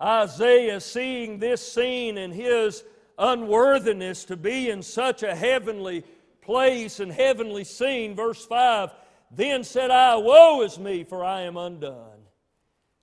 [0.00, 2.82] Isaiah, seeing this scene and his
[3.18, 6.04] unworthiness to be in such a heavenly
[6.42, 8.90] place and heavenly scene, verse 5
[9.30, 12.22] Then said I, Woe is me, for I am undone,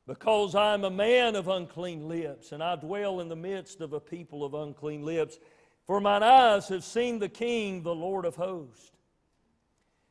[0.05, 3.93] because I am a man of unclean lips, and I dwell in the midst of
[3.93, 5.39] a people of unclean lips.
[5.87, 8.91] For mine eyes have seen the King, the Lord of hosts.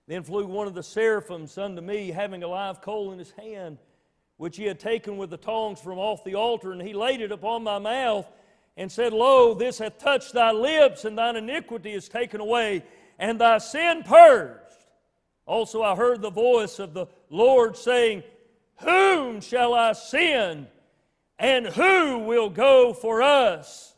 [0.08, 3.78] Then flew one of the seraphims unto me, having a live coal in his hand
[4.40, 7.30] which he had taken with the tongs from off the altar, and he laid it
[7.30, 8.26] upon my mouth,
[8.74, 12.82] and said, Lo, this hath touched thy lips, and thine iniquity is taken away,
[13.18, 14.56] and thy sin purged.
[15.44, 18.22] Also I heard the voice of the Lord saying,
[18.78, 20.68] Whom shall I send?
[21.38, 23.94] And who will go for us?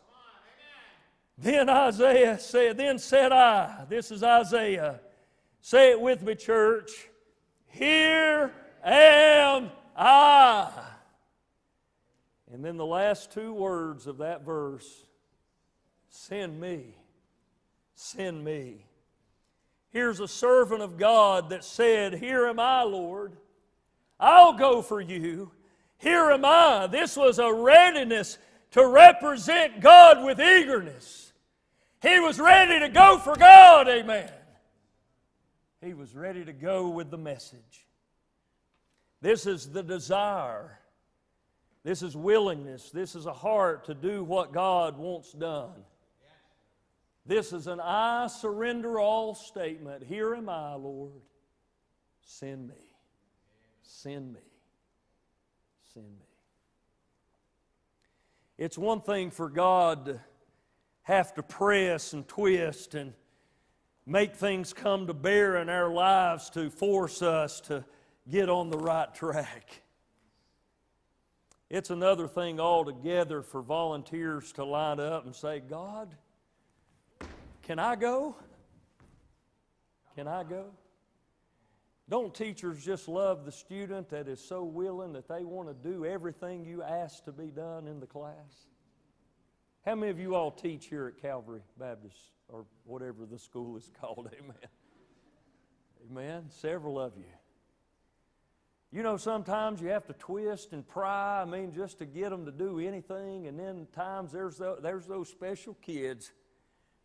[1.38, 4.98] Then Isaiah said, Then said I, this is Isaiah,
[5.60, 6.90] say it with me, church.
[7.68, 8.52] Here
[8.84, 10.70] am I.
[12.52, 15.06] And then the last two words of that verse
[16.10, 16.96] send me,
[17.94, 18.86] send me.
[19.90, 23.36] Here's a servant of God that said, Here am I, Lord.
[24.18, 25.52] I'll go for you.
[25.98, 26.86] Here am I.
[26.86, 28.38] This was a readiness
[28.72, 31.32] to represent God with eagerness.
[32.00, 34.30] He was ready to go for God, amen.
[35.80, 37.86] He was ready to go with the message.
[39.22, 40.80] This is the desire.
[41.84, 42.90] This is willingness.
[42.90, 45.84] This is a heart to do what God wants done.
[47.24, 50.02] This is an I surrender all statement.
[50.02, 51.22] Here am I, Lord.
[52.24, 52.74] Send me.
[53.82, 54.40] Send me.
[55.94, 56.26] Send me.
[58.58, 60.20] It's one thing for God to
[61.02, 63.12] have to press and twist and
[64.04, 67.84] make things come to bear in our lives to force us to
[68.30, 69.82] get on the right track.
[71.70, 76.14] It's another thing altogether for volunteers to line up and say, God,
[77.62, 78.36] can I go?
[80.14, 80.66] Can I go?
[82.10, 86.04] Don't teachers just love the student that is so willing that they want to do
[86.04, 88.66] everything you ask to be done in the class?
[89.86, 92.18] How many of you all teach here at Calvary Baptist
[92.48, 94.28] or whatever the school is called?
[94.38, 94.56] Amen.
[96.10, 96.44] Amen.
[96.50, 97.24] Several of you.
[98.94, 102.44] You know, sometimes you have to twist and pry, I mean, just to get them
[102.44, 103.46] to do anything.
[103.46, 106.30] And then times there's, there's those special kids.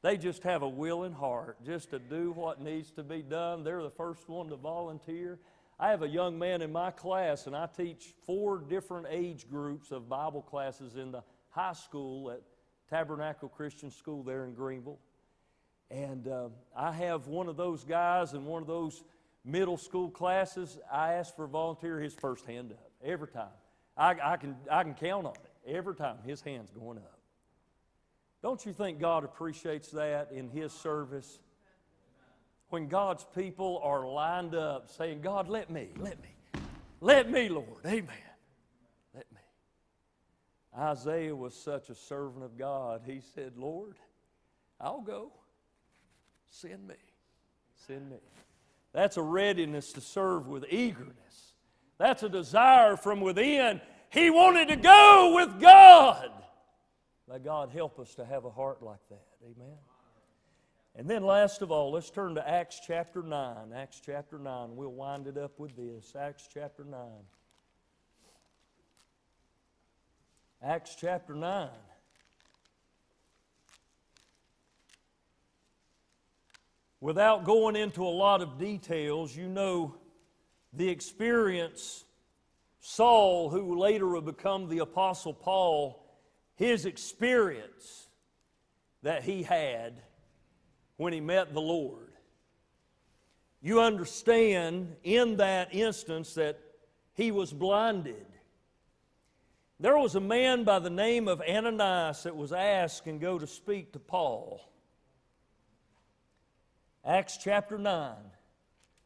[0.02, 3.64] They just have a willing heart just to do what needs to be done.
[3.64, 5.40] They're the first one to volunteer.
[5.80, 9.92] I have a young man in my class, and I teach four different age groups
[9.92, 12.42] of Bible classes in the high school at
[12.90, 15.00] Tabernacle Christian School there in Greenville.
[15.90, 19.04] And uh, I have one of those guys and one of those
[19.48, 23.48] middle school classes, I ask for a volunteer, his first hand up every time.
[23.96, 25.76] I, I, can, I can count on it.
[25.76, 27.20] Every time his hand's going up.
[28.44, 31.40] Don't you think God appreciates that in his service?
[32.70, 36.62] When God's people are lined up saying, God, let me, let me,
[37.02, 38.08] let me, Lord, amen.
[39.14, 39.40] Let me.
[40.78, 43.02] Isaiah was such a servant of God.
[43.06, 43.96] He said, Lord,
[44.80, 45.32] I'll go.
[46.50, 46.96] Send me.
[47.88, 48.18] Send me.
[48.94, 51.54] That's a readiness to serve with eagerness.
[51.98, 53.82] That's a desire from within.
[54.10, 56.30] He wanted to go with God.
[57.30, 59.26] May God help us to have a heart like that.
[59.44, 59.78] Amen.
[60.96, 63.72] And then, last of all, let's turn to Acts chapter 9.
[63.76, 64.76] Acts chapter 9.
[64.76, 66.16] We'll wind it up with this.
[66.20, 67.00] Acts chapter 9.
[70.64, 71.70] Acts chapter 9.
[77.00, 79.96] Without going into a lot of details, you know
[80.74, 82.06] the experience
[82.80, 86.06] Saul, who later would become the Apostle Paul,
[86.56, 88.08] his experience
[89.04, 90.02] that he had
[90.96, 92.12] when he met the Lord.
[93.62, 96.60] You understand in that instance that
[97.14, 98.26] he was blinded.
[99.80, 103.46] There was a man by the name of Ananias that was asked and go to
[103.46, 104.62] speak to Paul.
[107.08, 108.16] Acts chapter 9.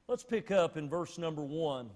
[0.08, 1.88] Let's pick up in verse number 1.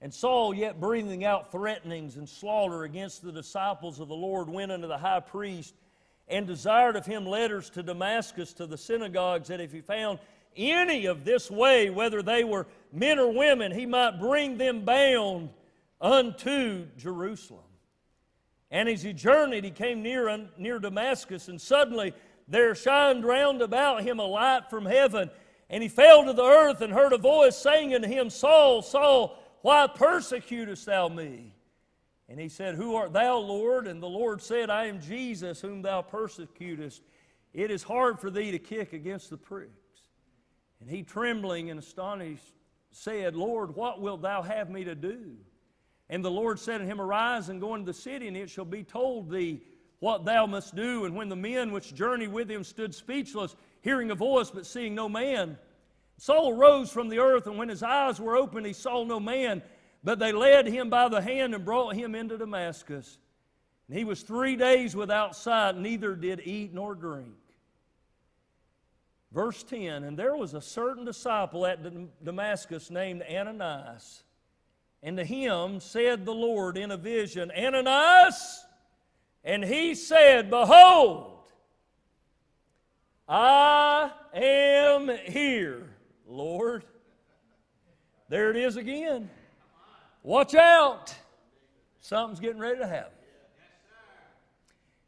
[0.00, 4.70] And Saul, yet breathing out threatenings and slaughter against the disciples of the Lord, went
[4.70, 5.74] unto the high priest
[6.28, 10.20] and desired of him letters to Damascus to the synagogues, that if he found
[10.56, 15.50] any of this way, whether they were men or women, he might bring them bound
[16.00, 17.64] unto Jerusalem.
[18.70, 22.14] And as he journeyed, he came near, near Damascus, and suddenly
[22.50, 25.30] there shined round about him a light from heaven.
[25.70, 29.38] And he fell to the earth and heard a voice saying unto him, Saul, Saul,
[29.62, 31.54] why persecutest thou me?
[32.28, 33.86] And he said, Who art thou, Lord?
[33.86, 37.02] And the Lord said, I am Jesus, whom thou persecutest.
[37.54, 39.70] It is hard for thee to kick against the pricks.
[40.80, 42.54] And he, trembling and astonished,
[42.90, 45.36] said, Lord, what wilt thou have me to do?
[46.08, 48.64] And the Lord said unto him, Arise and go into the city, and it shall
[48.64, 49.62] be told thee
[50.00, 51.04] what thou must do.
[51.04, 54.94] And when the men which journeyed with him stood speechless, hearing a voice but seeing
[54.94, 55.56] no man,
[56.18, 59.62] Saul rose from the earth, and when his eyes were opened, he saw no man.
[60.02, 63.18] But they led him by the hand and brought him into Damascus.
[63.88, 67.34] And he was three days without sight, neither did eat nor drink.
[69.32, 74.24] Verse 10 And there was a certain disciple at Damascus named Ananias.
[75.02, 78.66] And to him said the Lord in a vision, Ananias.
[79.44, 81.38] And he said, Behold,
[83.28, 85.88] I am here,
[86.26, 86.84] Lord.
[88.28, 89.30] There it is again.
[90.22, 91.14] Watch out.
[92.00, 93.12] Something's getting ready to happen.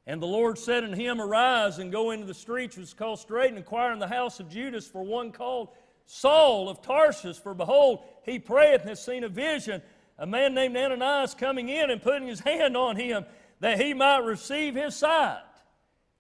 [0.07, 3.21] And the Lord said unto him, Arise and go into the streets which is called
[3.21, 5.69] Straight, and inquire in the house of Judas for one called
[6.07, 7.39] Saul of Tarsus.
[7.39, 9.81] For behold, he prayeth and has seen a vision,
[10.19, 13.25] a man named Ananias coming in and putting his hand on him,
[13.63, 15.41] that he might receive his sight.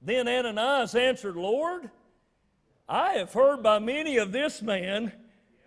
[0.00, 1.90] Then Ananias answered, Lord,
[2.88, 5.12] I have heard by many of this man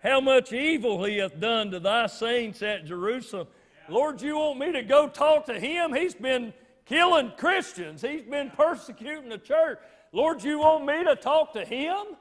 [0.02, 3.46] how much evil he hath done to thy saints at Jerusalem.
[3.90, 5.92] Lord, you want me to go talk to him?
[5.92, 6.54] He's been
[6.86, 9.78] killing Christians, he's been persecuting the church.
[10.12, 12.16] Lord, you want me to talk to him?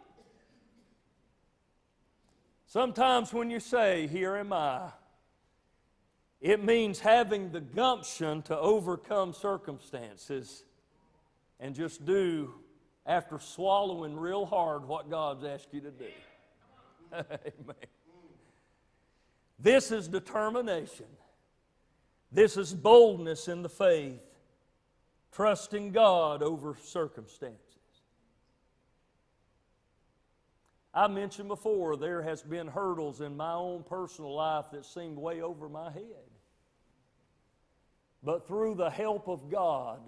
[2.65, 4.89] Sometimes when you say, Here am I,
[6.45, 10.63] it means having the gumption to overcome circumstances
[11.59, 12.53] and just do,
[13.03, 16.05] after swallowing real hard, what God's asked you to do.
[17.13, 17.75] Amen.
[19.57, 21.07] This is determination.
[22.31, 24.21] This is boldness in the faith,
[25.31, 27.59] trusting God over circumstances.
[30.93, 35.41] I mentioned before there has been hurdles in my own personal life that seemed way
[35.41, 36.34] over my head.
[38.25, 39.99] But through the help of God,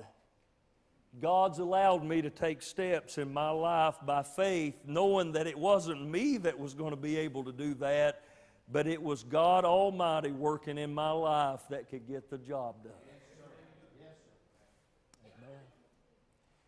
[1.21, 6.09] God's allowed me to take steps in my life by faith, knowing that it wasn't
[6.09, 8.23] me that was going to be able to do that,
[8.71, 12.93] but it was God Almighty working in my life that could get the job done.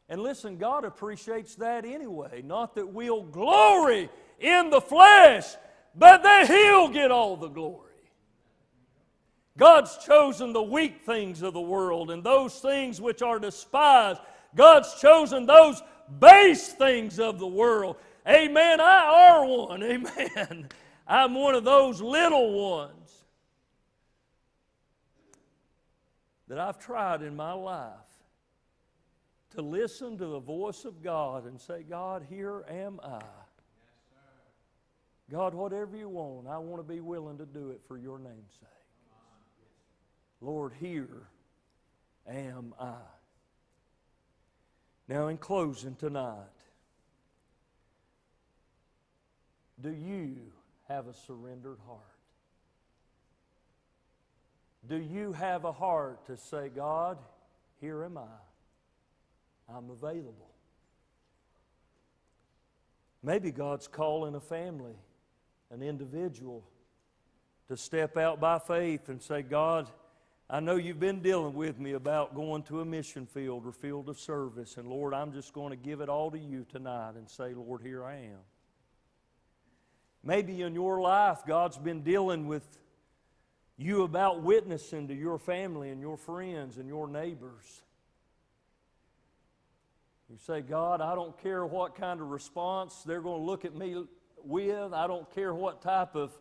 [0.07, 2.41] And listen, God appreciates that anyway.
[2.43, 5.45] Not that we'll glory in the flesh,
[5.95, 7.88] but that He'll get all the glory.
[9.59, 14.21] God's chosen the weak things of the world and those things which are despised.
[14.55, 15.83] God's chosen those
[16.17, 17.97] base things of the world.
[18.25, 18.79] Amen.
[18.79, 19.83] I are one.
[20.37, 20.69] Amen.
[21.05, 23.25] I'm one of those little ones
[26.47, 27.91] that I've tried in my life
[29.55, 33.19] to listen to the voice of God and say, God, here am I.
[35.29, 38.53] God, whatever you want, I want to be willing to do it for your name's
[38.57, 38.78] sake.
[40.41, 41.27] Lord, here
[42.27, 42.95] am I.
[45.07, 46.35] Now, in closing tonight,
[49.81, 50.37] do you
[50.87, 51.99] have a surrendered heart?
[54.87, 57.17] Do you have a heart to say, God,
[57.81, 59.75] here am I?
[59.75, 60.49] I'm available.
[63.21, 64.95] Maybe God's calling a family,
[65.71, 66.63] an individual,
[67.67, 69.89] to step out by faith and say, God,
[70.51, 74.09] I know you've been dealing with me about going to a mission field or field
[74.09, 77.29] of service, and Lord, I'm just going to give it all to you tonight and
[77.29, 78.39] say, Lord, here I am.
[80.23, 82.67] Maybe in your life, God's been dealing with
[83.77, 87.81] you about witnessing to your family and your friends and your neighbors.
[90.31, 93.75] You say, God, I don't care what kind of response they're going to look at
[93.75, 94.03] me
[94.43, 94.93] with.
[94.93, 96.31] I don't care what type of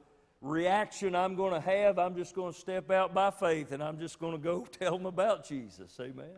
[0.40, 1.98] reaction I'm going to have.
[1.98, 4.96] I'm just going to step out by faith and I'm just going to go tell
[4.96, 5.96] them about Jesus.
[6.00, 6.36] Amen.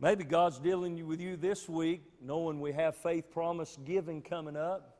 [0.00, 4.96] Maybe God's dealing with you this week, knowing we have faith promise giving coming up,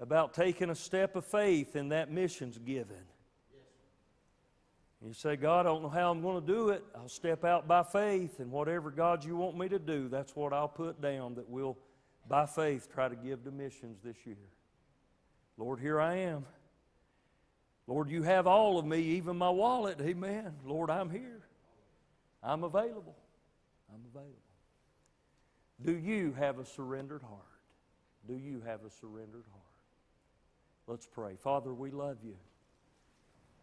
[0.00, 2.96] about taking a step of faith in that missions giving.
[5.00, 6.82] You say, God, I don't know how I'm going to do it.
[6.96, 10.52] I'll step out by faith, and whatever, God, you want me to do, that's what
[10.52, 11.78] I'll put down that we'll,
[12.28, 14.36] by faith, try to give to missions this year.
[15.58, 16.46] Lord, here I am.
[17.88, 20.00] Lord, you have all of me, even my wallet.
[20.00, 20.52] Amen.
[20.64, 21.42] Lord, I'm here.
[22.42, 23.16] I'm available.
[23.92, 24.34] I'm available.
[25.84, 27.42] Do you have a surrendered heart?
[28.28, 29.64] Do you have a surrendered heart?
[30.86, 31.34] Let's pray.
[31.42, 32.36] Father, we love you.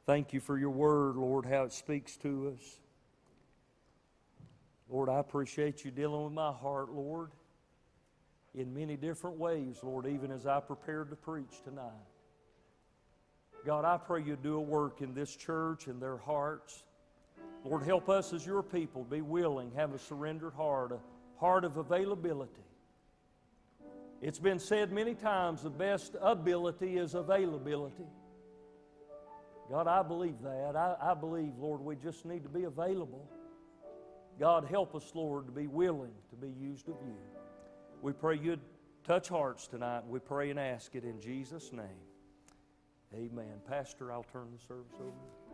[0.05, 2.79] Thank you for your word, Lord, how it speaks to us.
[4.89, 7.31] Lord, I appreciate you dealing with my heart, Lord
[8.55, 11.91] in many different ways, Lord, even as I prepared to preach tonight.
[13.65, 16.83] God, I pray you do a work in this church and their hearts.
[17.63, 20.99] Lord, help us as your people be willing, have a surrendered heart, a
[21.39, 22.51] heart of availability.
[24.21, 28.05] It's been said many times the best ability is availability.
[29.69, 30.75] God, I believe that.
[30.75, 33.27] I, I believe, Lord, we just need to be available.
[34.39, 37.15] God, help us, Lord, to be willing to be used of you.
[38.01, 38.59] We pray you'd
[39.03, 40.03] touch hearts tonight.
[40.07, 41.85] We pray and ask it in Jesus' name.
[43.13, 43.61] Amen.
[43.67, 45.44] Pastor, I'll turn the service over.